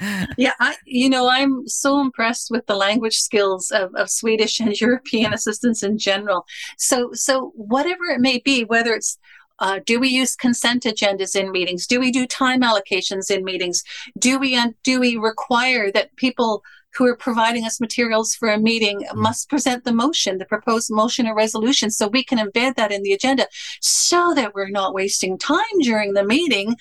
[0.36, 4.78] Yeah, I, you know, I'm so impressed with the language skills of, of Swedish and
[4.80, 6.46] European assistants in general.
[6.78, 9.18] So, so whatever it may be, whether it's
[9.58, 11.86] uh, do we use consent agendas in meetings?
[11.86, 13.82] Do we do time allocations in meetings?
[14.18, 16.62] Do we uh, do we require that people
[16.94, 21.26] who are providing us materials for a meeting must present the motion, the proposed motion
[21.26, 23.46] or resolution, so we can embed that in the agenda,
[23.80, 26.76] so that we're not wasting time during the meeting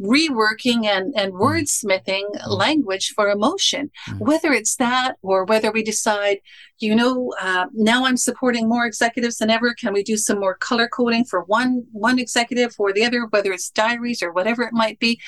[0.00, 4.18] reworking and, and wordsmithing language for emotion, Mm.
[4.20, 6.38] whether it's that or whether we decide,
[6.78, 9.74] you know, uh, now I'm supporting more executives than ever.
[9.74, 13.52] Can we do some more color coding for one one executive or the other, whether
[13.52, 15.18] it's diaries or whatever it might be,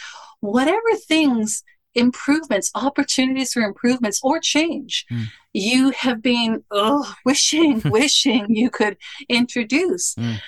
[0.41, 1.63] whatever things
[1.95, 5.25] improvements opportunities for improvements or change Mm.
[5.55, 8.97] you have been oh wishing wishing you could
[9.29, 10.39] introduce Mm.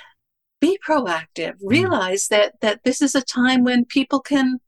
[0.60, 1.54] Be proactive.
[1.62, 4.60] Realize that that this is a time when people can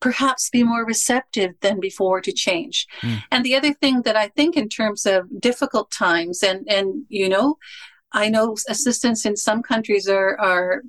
[0.00, 2.86] perhaps be more receptive than before to change.
[3.02, 3.22] Mm.
[3.30, 7.28] and the other thing that i think in terms of difficult times and and you
[7.28, 7.56] know
[8.12, 10.82] i know assistants in some countries are are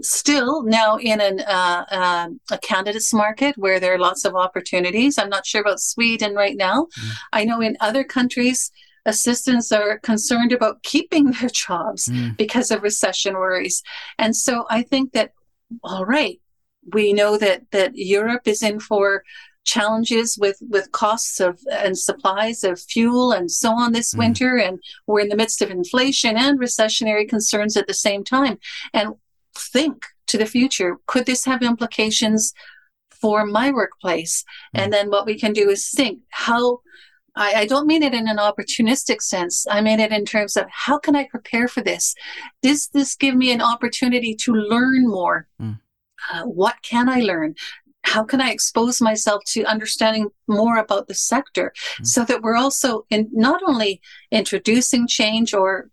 [0.00, 5.18] still now in an uh, um a candidates market where there are lots of opportunities.
[5.18, 6.86] I'm not sure about sweden right now.
[6.98, 7.12] Mm.
[7.32, 8.70] i know in other countries
[9.06, 12.36] assistants are concerned about keeping their jobs Mm.
[12.36, 13.82] because of recession worries.
[14.18, 15.32] And so I think that,
[15.84, 16.40] all right,
[16.92, 19.22] we know that that Europe is in for
[19.64, 24.18] challenges with with costs of and supplies of fuel and so on this Mm.
[24.18, 28.58] winter and we're in the midst of inflation and recessionary concerns at the same time
[28.94, 29.14] and
[29.54, 32.54] think to the future could this have implications
[33.20, 36.80] for my workplace and then what we can do is think how
[37.40, 39.66] I, I don't mean it in an opportunistic sense.
[39.68, 42.14] I mean it in terms of how can I prepare for this?
[42.62, 45.48] Does this give me an opportunity to learn more?
[45.60, 45.80] Mm.
[46.30, 47.54] Uh, what can I learn?
[48.02, 52.06] How can I expose myself to understanding more about the sector Mm.
[52.06, 55.90] so that we're also in not only introducing change or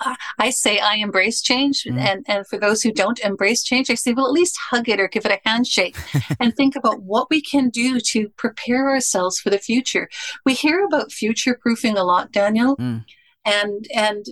[0.00, 1.98] I- I say I embrace change, Mm.
[1.98, 5.00] and, and for those who don't embrace change, I say, well, at least hug it
[5.00, 5.96] or give it a handshake
[6.40, 10.08] and think about what we can do to prepare ourselves for the future.
[10.44, 13.04] We hear about future proofing a lot, Daniel, Mm.
[13.44, 14.26] and and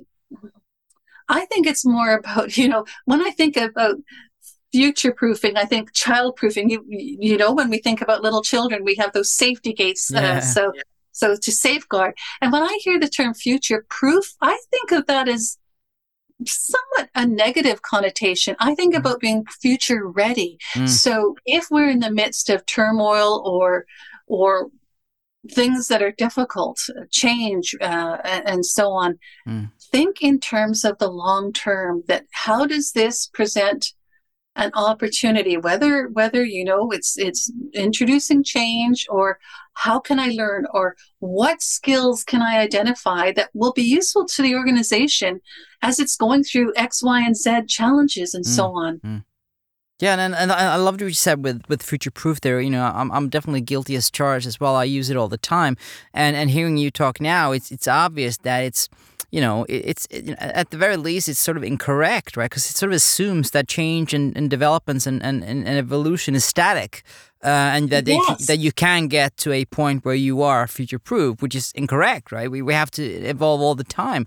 [1.29, 3.97] I think it's more about you know when I think about
[4.73, 6.69] future proofing, I think child proofing.
[6.69, 10.11] You you know when we think about little children, we have those safety gates.
[10.13, 10.39] Yeah.
[10.39, 10.73] Uh, so
[11.15, 12.15] so to safeguard.
[12.41, 15.57] And when I hear the term future proof, I think of that as
[16.45, 18.57] somewhat a negative connotation.
[18.59, 18.99] I think Mm.
[18.99, 20.59] about being future ready.
[20.75, 20.89] Mm.
[20.89, 23.87] So if we're in the midst of turmoil or
[24.27, 24.69] or
[25.53, 29.71] things that are difficult, change, uh, and, and so on, Mm.
[29.93, 32.03] think in terms of the long term.
[32.09, 33.93] That how does this present
[34.57, 35.57] an opportunity?
[35.57, 39.39] Whether whether you know it's it's introducing change or
[39.75, 44.43] how can I learn or what skills can I identify that will be useful to
[44.43, 45.41] the organization
[45.83, 48.99] as it's going through X, Y, and Z challenges and so mm, on.
[49.01, 49.25] Mm.
[50.01, 52.61] Yeah, and and I I loved what you said with with future proof there.
[52.61, 54.75] You know, I'm I'm definitely guilty as charged as well.
[54.75, 55.77] I use it all the time,
[56.13, 58.89] and and hearing you talk now, it's it's obvious that it's.
[59.35, 62.51] You know, it, it's it, at the very least, it's sort of incorrect, right?
[62.51, 66.45] Because it sort of assumes that change and, and developments and, and, and evolution is
[66.45, 67.03] static,
[67.43, 68.47] uh, and that they, Yes.
[68.47, 72.33] that you can get to a point where you are future proof, which is incorrect,
[72.33, 72.49] right?
[72.51, 74.25] We, we have to evolve all the time.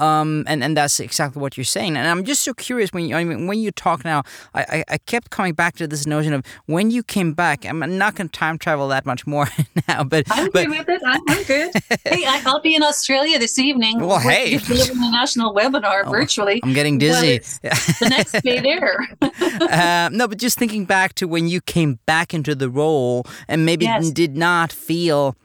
[0.00, 1.96] Um, and, and that's exactly what you're saying.
[1.96, 4.22] And I'm just so curious when you, I mean, when you talk now,
[4.54, 7.66] I, I, I kept coming back to this notion of when you came back.
[7.66, 9.48] I'm not going to time travel that much more
[9.88, 11.02] now, but I'm but good with it.
[11.06, 11.70] I'm, I'm good.
[12.04, 14.00] hey, I, I'll be in Australia this evening.
[14.00, 14.56] Well, We're hey.
[14.58, 16.60] delivering a national webinar Oh, virtually.
[16.64, 17.38] I'm getting dizzy.
[17.62, 19.06] the next day there.
[19.20, 23.66] uh, no, but just thinking back to when you came back into the role and
[23.66, 24.10] maybe Yes.
[24.10, 25.36] did not feel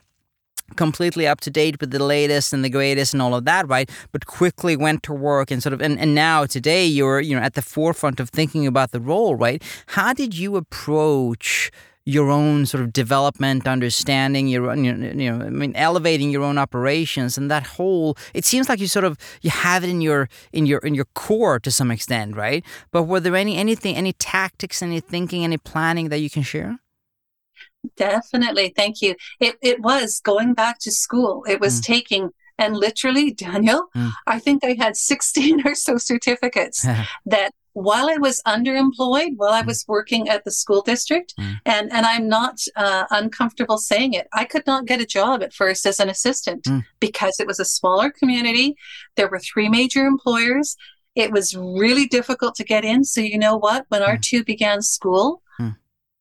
[0.75, 3.89] completely up to date with the latest and the greatest and all of that, right?
[4.11, 7.41] But quickly went to work and sort of and, and now today you're you know
[7.41, 9.61] at the forefront of thinking about the role, right?
[9.87, 11.71] How did you approach
[12.05, 16.29] your own sort of development, understanding your own, you know, you know, I mean, elevating
[16.29, 18.15] your own operations and that whole.
[18.35, 21.05] It seems like you sort of you have it in your in your in your
[21.15, 22.63] core to some extent, right?
[22.91, 26.77] But were there any anything, any tactics, any thinking, any planning that you can share?
[27.97, 28.73] Definitely.
[28.75, 29.15] Thank you.
[29.39, 31.43] It, it was going back to school.
[31.47, 31.83] It was Mm.
[31.83, 34.11] taking, and literally, Daniel, Mm.
[34.27, 36.85] I think I had 16 or so certificates
[37.25, 41.59] that while I was underemployed, while I was working at the school district, mm.
[41.65, 45.53] and, and I'm not uh, uncomfortable saying it, I could not get a job at
[45.53, 46.83] first as an assistant mm.
[47.01, 48.77] because it was a smaller community.
[49.17, 50.77] There were three major employers.
[51.15, 53.03] It was really difficult to get in.
[53.03, 53.85] So, you know what?
[53.89, 54.07] When mm.
[54.07, 55.44] R2 began school, mm.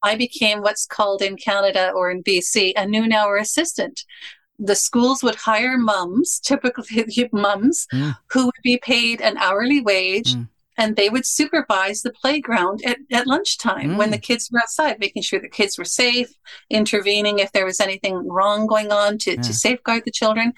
[0.05, 4.05] I became what's called in Canada or in BC a noon hour assistant
[4.57, 8.17] the schools would hire mums, typically mums, mm.
[8.31, 10.47] who would be paid an hourly wage mm
[10.77, 13.97] and they would supervise the playground at, at lunchtime mm.
[13.97, 14.23] when the mm.
[14.23, 16.29] kids were outside, making sure the kids were safe,
[16.69, 19.43] intervening if there was anything wrong going on to, yeah.
[19.43, 20.53] to safeguard the children.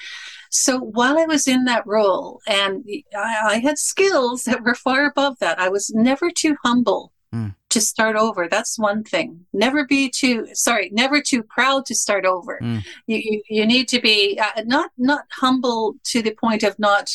[0.50, 2.84] So while I was in that role, and
[3.14, 7.54] I, I, had skills that were far above that, I was never too humble mm.
[7.76, 8.48] To start over.
[8.48, 9.44] That's one thing.
[9.52, 12.58] Never be too sorry, never too proud to start over.
[12.62, 12.82] Mm.
[13.06, 17.10] You, you, you need to be uh, not not humble to the point of not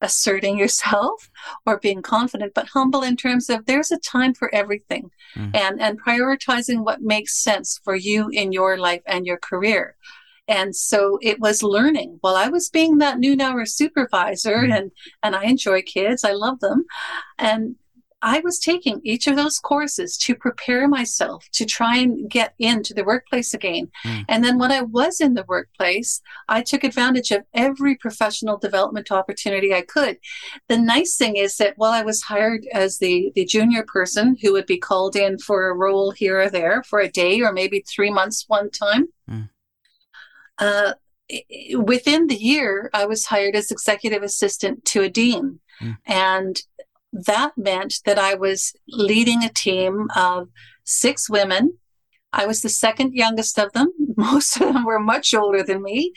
[0.00, 1.28] asserting yourself
[1.66, 5.54] or being confident, but humble in terms of there's a time for everything mm.
[5.54, 9.96] and, and prioritizing what makes sense for you in your life and your career.
[10.46, 14.74] And so it was learning while I was being that noon hour supervisor mm.
[14.74, 14.90] and,
[15.22, 16.24] and I enjoy kids.
[16.24, 16.86] I love them.
[17.36, 17.76] And
[18.20, 22.92] I was taking each of those courses to prepare myself to try and get into
[22.92, 23.90] the workplace again.
[24.04, 24.24] Mm.
[24.28, 29.12] And then when I was in the workplace, I took advantage of every professional development
[29.12, 30.18] opportunity I could.
[30.68, 34.52] The nice thing is that while I was hired as the, the junior person who
[34.52, 37.84] would be called in for a role here or there for a day or maybe
[37.86, 39.48] three months one time, mm.
[40.58, 40.94] uh,
[41.76, 45.60] within the year, I was hired as executive assistant to a dean.
[45.80, 45.98] Mm.
[46.06, 46.62] And
[47.12, 50.48] that meant that I was leading a team of
[50.84, 51.78] six women
[52.32, 53.92] I was the second youngest of them.
[54.18, 56.12] Most of them were much older than me.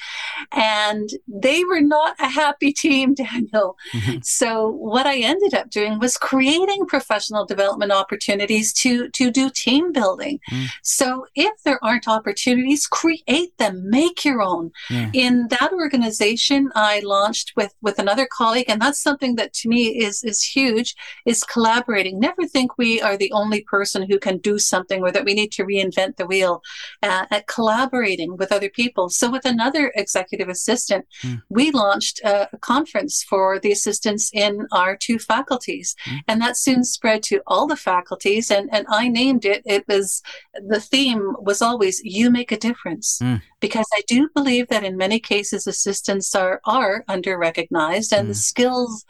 [0.51, 3.77] And they were not a happy team, Daniel.
[3.93, 4.17] Mm-hmm.
[4.23, 9.91] So, what I ended up doing was creating professional development opportunities to, to do team
[9.91, 10.39] building.
[10.49, 10.67] Mm.
[10.81, 14.71] So, if there aren't opportunities, create them, make your own.
[14.89, 15.11] Yeah.
[15.13, 19.89] In that organization, I launched with, with another colleague, and that's something that to me
[20.03, 20.95] is, is huge,
[21.27, 22.19] is collaborating.
[22.19, 25.51] Never think we are the only person who can do something or that we need
[25.53, 26.63] to reinvent the wheel
[27.03, 27.45] uh, at
[27.91, 29.09] collaborating with other people.
[29.09, 31.41] So, with another executive assistant, mm.
[31.49, 35.95] we launched a, a, conference for the assistants in our two faculties.
[36.05, 36.19] Mm.
[36.27, 38.51] And that soon spread to all the faculties.
[38.51, 40.21] And, and I named it, it was
[40.53, 43.19] the theme was always, You make a difference.
[43.21, 43.41] Mm.
[43.59, 48.33] Because I do believe that in many cases, assistants are, are under recognized and the
[48.33, 48.49] hmm.
[48.51, 49.05] skills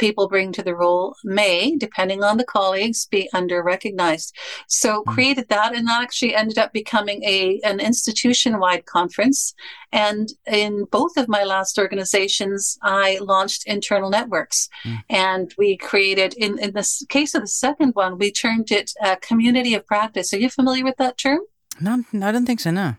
[0.00, 4.34] people bring to the role may, depending on the colleagues, be under recognized.
[4.66, 5.14] So mm.
[5.14, 9.54] created that, and that actually ended up becoming a an institution wide conference.
[9.92, 14.98] And in both of my last organizations, I launched internal networks, mm.
[15.08, 16.34] and we created.
[16.34, 20.32] In in the case of the second one, we termed it a community of practice.
[20.32, 21.40] Are you familiar with that term?
[21.80, 22.70] No, I don't think so.
[22.70, 22.96] No.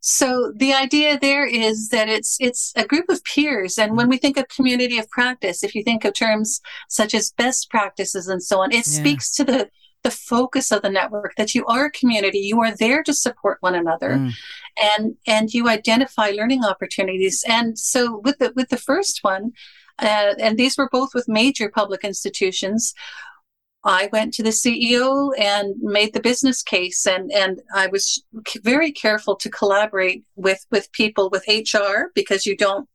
[0.00, 4.18] So the idea there is that it's it's a group of peers, and when we
[4.18, 8.42] think of community of practice, if you think of terms such as best practices and
[8.42, 9.00] so on, it yeah.
[9.00, 9.70] speaks to the
[10.06, 13.58] the focus of the network that you are a community you are there to support
[13.60, 14.32] one another mm.
[14.94, 19.50] and and you identify learning opportunities and so with the with the first one
[19.98, 22.94] uh, and these were both with major public institutions
[23.86, 28.22] I went to the CEO and made the business case, and and I was
[28.62, 32.88] very careful to collaborate with with people with HR because you don't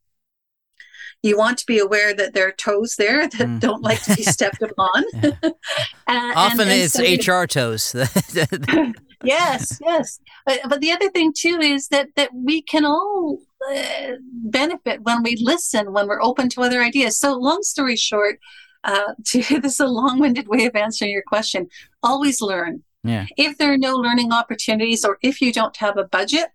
[1.22, 3.58] you want to be aware that there are toes there that mm.
[3.60, 5.04] don't like to be stepped upon.
[5.22, 7.94] and, Often and, and it's so HR toes.
[9.24, 10.20] yes, yes.
[10.44, 13.38] But, but, the other thing too is that that we can all
[13.74, 17.18] uh, benefit when we listen, when we're open to other ideas.
[17.18, 18.40] So, long story short,
[18.84, 21.68] uh, to this is a long-winded way of answering your question.
[22.02, 22.82] Always learn.
[23.04, 23.26] Yeah.
[23.36, 26.48] If there are no learning opportunities, or if you don't have a budget,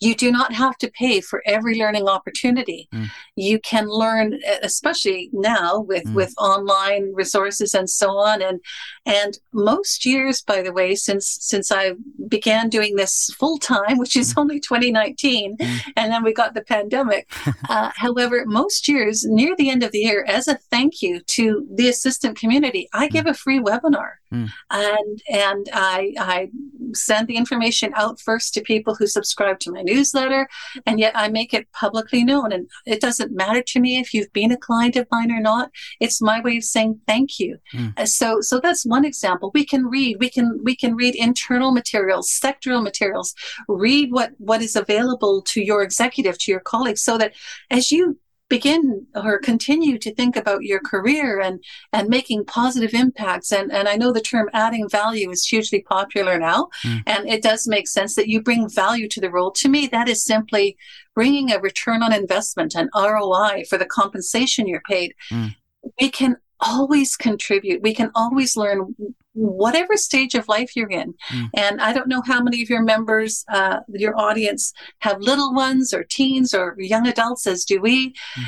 [0.00, 2.88] you do not have to pay for every learning opportunity.
[2.92, 3.10] Mm.
[3.36, 6.14] You can learn, especially now with, mm.
[6.14, 8.42] with online resources and so on.
[8.42, 8.60] And
[9.04, 11.92] and most years, by the way, since since I
[12.28, 14.40] began doing this full time, which is mm.
[14.40, 15.80] only 2019, mm.
[15.96, 17.30] and then we got the pandemic.
[17.68, 21.66] uh, however, most years near the end of the year, as a thank you to
[21.74, 23.12] the assistant community, I mm.
[23.12, 24.19] give a free webinar.
[24.32, 24.48] Mm.
[24.70, 26.50] And and I I
[26.92, 30.48] send the information out first to people who subscribe to my newsletter,
[30.86, 32.52] and yet I make it publicly known.
[32.52, 35.70] And it doesn't matter to me if you've been a client of mine or not.
[36.00, 37.58] It's my way of saying thank you.
[37.74, 38.08] Mm.
[38.08, 39.50] So so that's one example.
[39.54, 40.18] We can read.
[40.20, 43.34] We can we can read internal materials, sectoral materials.
[43.68, 47.34] Read what what is available to your executive, to your colleagues, so that
[47.70, 48.18] as you
[48.50, 53.88] begin or continue to think about your career and and making positive impacts and and
[53.88, 57.02] I know the term adding value is hugely popular now mm.
[57.06, 60.08] and it does make sense that you bring value to the role to me that
[60.08, 60.76] is simply
[61.14, 65.54] bringing a return on investment an ROI for the compensation you're paid mm.
[66.00, 68.94] we can always contribute we can always learn
[69.32, 71.14] whatever stage of life you're in.
[71.28, 71.50] Mm.
[71.56, 75.94] And I don't know how many of your members, uh, your audience, have little ones
[75.94, 78.10] or teens or young adults, as do we.
[78.10, 78.44] Mm.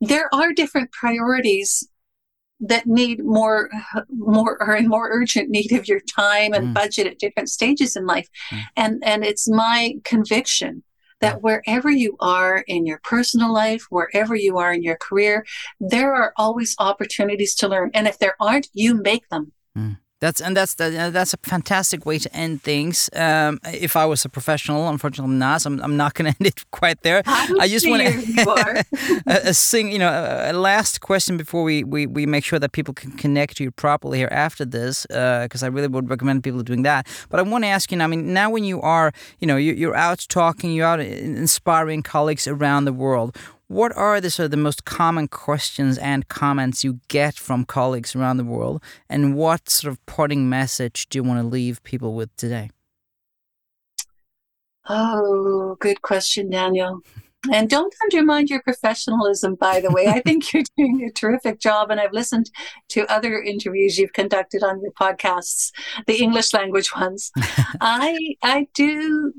[0.00, 1.88] There are different priorities
[2.60, 3.70] that need more
[4.08, 6.74] more or in more urgent need of your time and mm.
[6.74, 8.60] budget at different stages in life mm.
[8.76, 10.82] and and it's my conviction
[11.20, 15.46] that wherever you are in your personal life wherever you are in your career
[15.78, 19.96] there are always opportunities to learn and if there aren't you make them mm.
[20.20, 23.08] That's and that's the, that's a fantastic way to end things.
[23.14, 25.62] Um, if I was a professional, unfortunately I'm not.
[25.62, 27.22] So I'm, I'm not going to end it quite there.
[27.24, 28.84] I, I just want to
[29.26, 29.92] a, a sing.
[29.92, 33.12] You know, a, a, last question before we, we we make sure that people can
[33.12, 36.82] connect to you properly here after this, because uh, I really would recommend people doing
[36.82, 37.06] that.
[37.28, 37.98] But I want to ask you.
[37.98, 40.98] Now, I mean, now when you are, you know, you, you're out talking, you're out
[40.98, 43.36] inspiring colleagues around the world.
[43.68, 48.16] What are the sort of the most common questions and comments you get from colleagues
[48.16, 52.14] around the world, and what sort of parting message do you want to leave people
[52.14, 52.70] with today?
[54.88, 57.00] Oh, good question, Daniel.
[57.52, 60.06] And don't undermine your professionalism, by the way.
[60.06, 61.90] I think you're doing a terrific job.
[61.90, 62.50] And I've listened
[62.88, 65.72] to other interviews you've conducted on your podcasts,
[66.06, 67.30] the English language ones.
[67.82, 69.34] I I do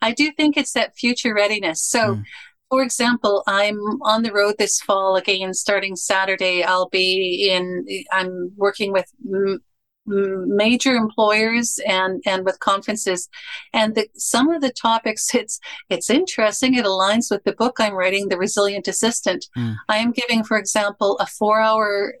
[0.00, 1.82] I do think it's that future readiness.
[1.82, 2.24] So mm
[2.70, 6.62] for example, I'm on the road this fall again, starting Saturday.
[6.62, 9.60] I'll be in, I'm working with m-
[10.06, 13.28] major employers and and with conferences
[13.72, 17.94] and the, some of the topics it's it's interesting it aligns with the book i'm
[17.94, 19.76] writing the resilient assistant mm.
[19.88, 22.14] i am giving for example a four hour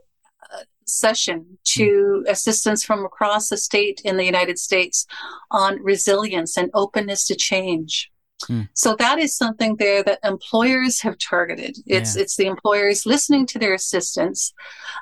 [0.52, 2.30] uh, session to mm.
[2.30, 5.06] assistants from across the state in the united states
[5.50, 8.10] on resilience and openness to change
[8.46, 8.62] Hmm.
[8.74, 11.76] So that is something there that employers have targeted.
[11.86, 12.22] It's yeah.
[12.22, 14.52] it's the employers listening to their assistants.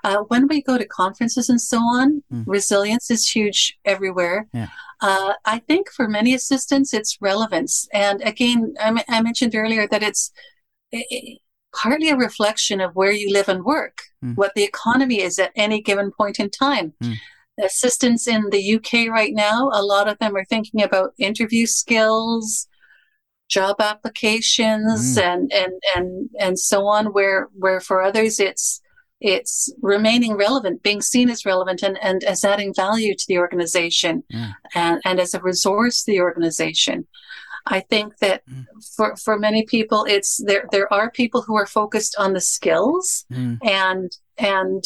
[0.04, 2.44] Uh, when we go to conferences and so on, mm.
[2.46, 4.46] resilience is huge everywhere.
[4.52, 4.68] Yeah.
[5.00, 7.88] Uh, I think for many assistants, it's relevance.
[7.92, 10.32] And again, I, I mentioned earlier that it's
[10.90, 11.38] it,
[11.74, 14.36] partly a reflection of where you live and work, mm.
[14.36, 16.94] what the economy is at any given point in time.
[17.02, 17.14] Mm
[17.62, 22.66] assistants in the UK right now, a lot of them are thinking about interview skills,
[23.48, 25.22] job applications mm.
[25.22, 28.80] and and and and so on where where for others it's
[29.20, 34.22] it's remaining relevant being seen as relevant and, and as adding value to the organization
[34.76, 37.06] and, and as a resource to the organization
[37.66, 38.64] i think that mm.
[38.96, 43.24] for for many people it's there there are people who are focused on the skills
[43.32, 43.58] mm.
[43.62, 44.84] and and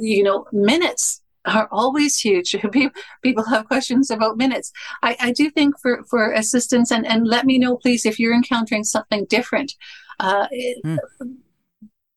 [0.00, 2.54] you know minutes are always huge.
[3.22, 4.72] People have questions about minutes.
[5.02, 8.34] I, I do think for, for assistants, and, and let me know, please, if you're
[8.34, 9.74] encountering something different.
[10.20, 10.46] Uh,
[10.84, 10.98] mm.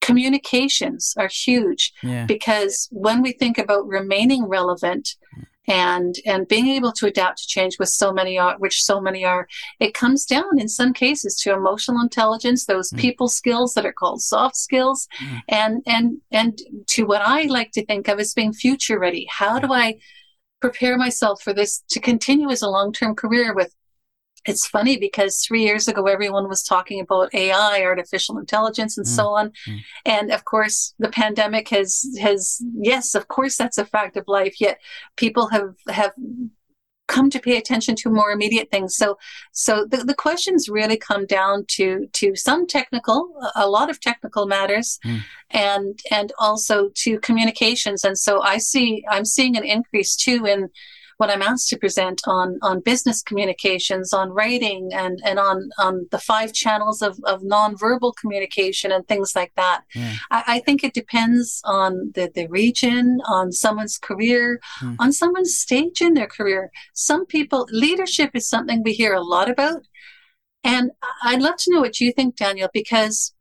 [0.01, 2.25] Communications are huge yeah.
[2.27, 7.47] because when we think about remaining relevant, mm and and being able to adapt to
[7.47, 9.47] change with so many are which so many are
[9.79, 12.99] it comes down in some cases to emotional intelligence those mm.
[12.99, 15.41] people skills that are called soft skills mm.
[15.49, 19.59] and and and to what i like to think of as being future ready how
[19.59, 19.95] do i
[20.61, 23.73] prepare myself for this to continue as a long-term career with
[24.45, 29.09] it's funny because three years ago everyone was talking about AI, artificial intelligence, and mm.
[29.09, 29.79] so on, mm.
[30.05, 34.59] and of course the pandemic has has yes, of course that's a fact of life.
[34.61, 34.79] Yet
[35.15, 36.13] people have have
[37.07, 38.95] come to pay attention to more immediate things.
[38.95, 39.17] So
[39.51, 44.45] so the, the questions really come down to to some technical, a lot of technical
[44.45, 45.21] matters, mm.
[45.51, 48.03] and and also to communications.
[48.03, 50.69] And so I see I'm seeing an increase too in
[51.17, 56.07] when I'm asked to present on on business communications, on writing, and and on on
[56.11, 59.83] the five channels of of nonverbal communication and things like that.
[59.93, 60.15] Yeah.
[60.31, 64.95] I, I, think it depends on the the region, on someone's career, mm.
[64.99, 66.71] on someone's stage in their career.
[66.93, 69.83] Some people leadership is something we hear a lot about,
[70.63, 70.91] and
[71.23, 73.33] I'd love to know what you think, Daniel, because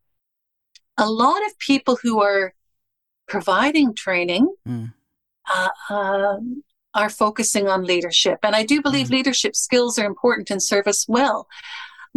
[0.97, 2.53] a lot of people who are
[3.27, 4.53] providing training.
[4.67, 4.93] Mm.
[5.47, 6.63] Uh, um,
[6.95, 8.39] are focusing on leadership.
[8.41, 9.15] And I do believe mm-hmm.
[9.15, 11.47] leadership skills are important in service well.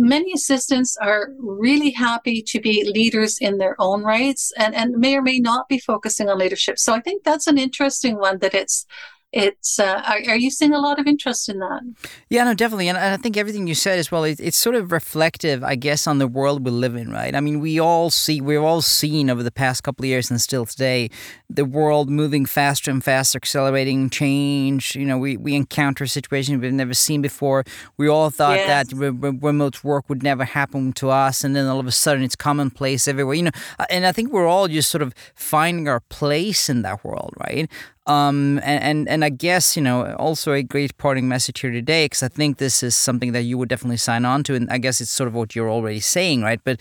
[0.00, 5.16] Many assistants are really happy to be leaders in their own rights and, and may
[5.16, 6.78] or may not be focusing on leadership.
[6.78, 8.86] So I think that's an interesting one that it's
[9.32, 11.82] it's uh, are, are, you seeing a lot of interest in that?
[12.30, 14.90] Yeah no definitely and i think everything you said as well it, it's sort of
[14.90, 17.34] reflective i guess on the world we live in right?
[17.34, 20.40] I mean we all see we've all seen over the past couple of years and
[20.40, 21.10] still today
[21.50, 26.72] the world moving faster and faster accelerating change you know we, we encounter situations we've
[26.72, 27.64] never seen before.
[27.96, 28.88] We all thought yes.
[28.88, 31.92] that re- re- remote work would never happen to us and then all of a
[31.92, 33.50] sudden it's commonplace everywhere you know
[33.90, 37.70] and i think we're all just sort of finding our place in that world right
[38.08, 42.06] um, and, and, and I guess you know also a great parting message here today
[42.06, 44.78] because I think this is something that you would definitely sign on to, and I
[44.78, 46.60] guess it's sort of what you're already saying, right?
[46.64, 46.80] But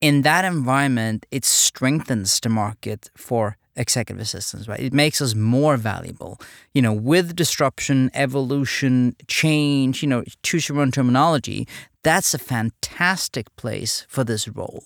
[0.00, 4.80] in that environment, it strengthens the market for executive assistants, right?
[4.80, 6.40] It makes us more valuable.
[6.74, 11.66] You know, with disruption, evolution, change, you know, choose your own terminology,
[12.02, 14.84] that's a fantastic place for this role.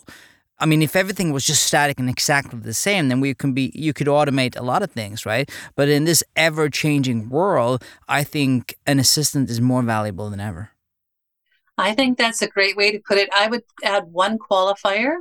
[0.59, 3.73] I mean, if everything was just static and exactly the same, then we can be
[3.75, 5.51] you could automate a lot of things, right?
[5.75, 10.71] But in this ever-changing world, I think an assistant is more valuable than ever.
[11.77, 13.29] I think that's a great way to put it.
[13.35, 15.17] I would add one qualifier.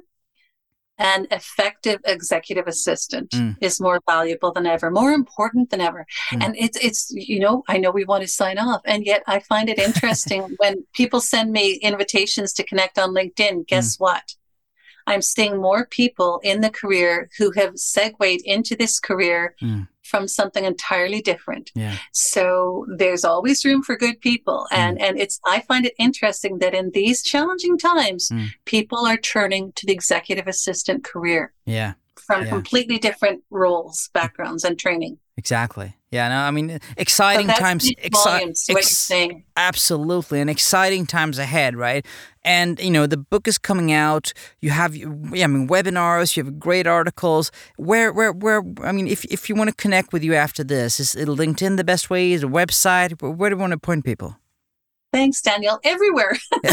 [0.99, 3.57] An effective executive assistant mm.
[3.59, 6.05] is more valuable than ever, more important than ever.
[6.31, 6.43] Mm.
[6.43, 9.39] And it's it's you know, I know we want to sign off, and yet I
[9.39, 13.65] find it interesting when people send me invitations to connect on LinkedIn.
[13.65, 14.01] Guess mm.
[14.01, 14.35] what?
[15.07, 19.87] I'm seeing more people in the career who have segued into this career mm.
[20.03, 21.71] from something entirely different.
[21.75, 21.97] Yeah.
[22.11, 24.67] So there's always room for good people.
[24.71, 24.77] Mm.
[24.77, 25.03] And, mm.
[25.03, 28.49] and it's, I find it interesting that in these challenging times, mm.
[28.65, 31.53] people are turning to the executive assistant career.
[31.65, 31.93] Yeah.
[32.25, 32.49] From yeah.
[32.49, 35.17] completely different roles, backgrounds, and training.
[35.35, 35.97] Exactly.
[36.13, 37.89] Yeah, no, I mean, exciting times.
[37.89, 37.95] Exci-
[38.69, 38.85] ex-
[39.57, 42.05] absolutely, and exciting times ahead, right?
[42.45, 44.31] And you know, the book is coming out.
[44.61, 46.37] You have, yeah, I mean, webinars.
[46.37, 47.51] You have great articles.
[47.77, 48.61] Where, where, where?
[48.83, 51.77] I mean, if if you want to connect with you after this, is it LinkedIn
[51.77, 52.33] the best way?
[52.33, 53.19] Is a website?
[53.19, 54.37] Where do you want to point people?
[55.13, 55.79] Thanks, Daniel.
[55.83, 56.35] Everywhere.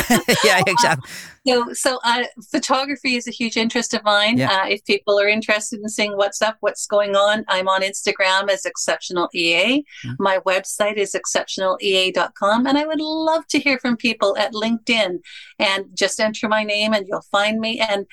[0.44, 1.10] yeah, exactly.
[1.46, 4.38] so, so uh, photography is a huge interest of mine.
[4.38, 4.50] Yeah.
[4.50, 8.48] Uh, if people are interested in seeing what's up, what's going on, I'm on Instagram
[8.48, 9.84] as Exceptional EA.
[10.04, 10.14] Mm-hmm.
[10.18, 15.18] My website is exceptionalea.com, and I would love to hear from people at LinkedIn.
[15.58, 17.78] And just enter my name, and you'll find me.
[17.78, 18.06] And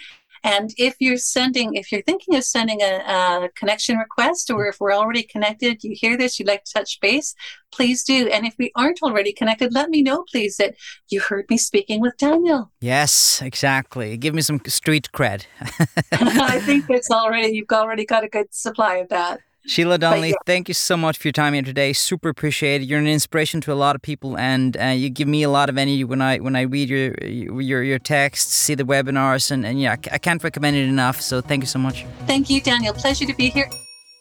[0.44, 4.80] and if you're sending, if you're thinking of sending a, a, connection request, or if
[4.80, 7.36] we're already connected, you hear this, you'd like to touch base,
[7.72, 8.28] please do.
[8.28, 10.76] And if we aren't already connected, let me know, please, that
[11.10, 12.72] you heard me speaking with Daniel.
[12.80, 14.18] Yes, exactly.
[14.18, 15.46] Give me some street cred.
[16.12, 19.40] I think it's already, you've already got a good supply of that.
[19.68, 20.36] Sheila Donnelly, yeah.
[20.46, 21.92] thank you so much for your time here today.
[21.92, 22.86] Super appreciate it.
[22.86, 25.70] You're an inspiration to a lot of people, and uh, you give me a lot
[25.70, 27.14] of energy when I when I read your
[27.62, 31.22] your your texts, see the webinars, and, and yeah, I can't recommend it enough.
[31.22, 32.06] So thank you so much.
[32.28, 32.94] Thank you, Daniel.
[32.94, 33.70] Pleasure to be here.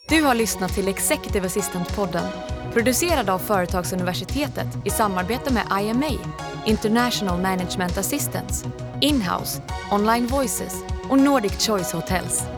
[0.09, 2.28] Du har lyssnat till Executive Assistant-podden,
[2.72, 6.18] producerad av Företagsuniversitetet i samarbete med IMA,
[6.66, 8.64] International Management Assistants,
[9.01, 10.74] Inhouse, Online Voices
[11.11, 12.56] och Nordic Choice Hotels.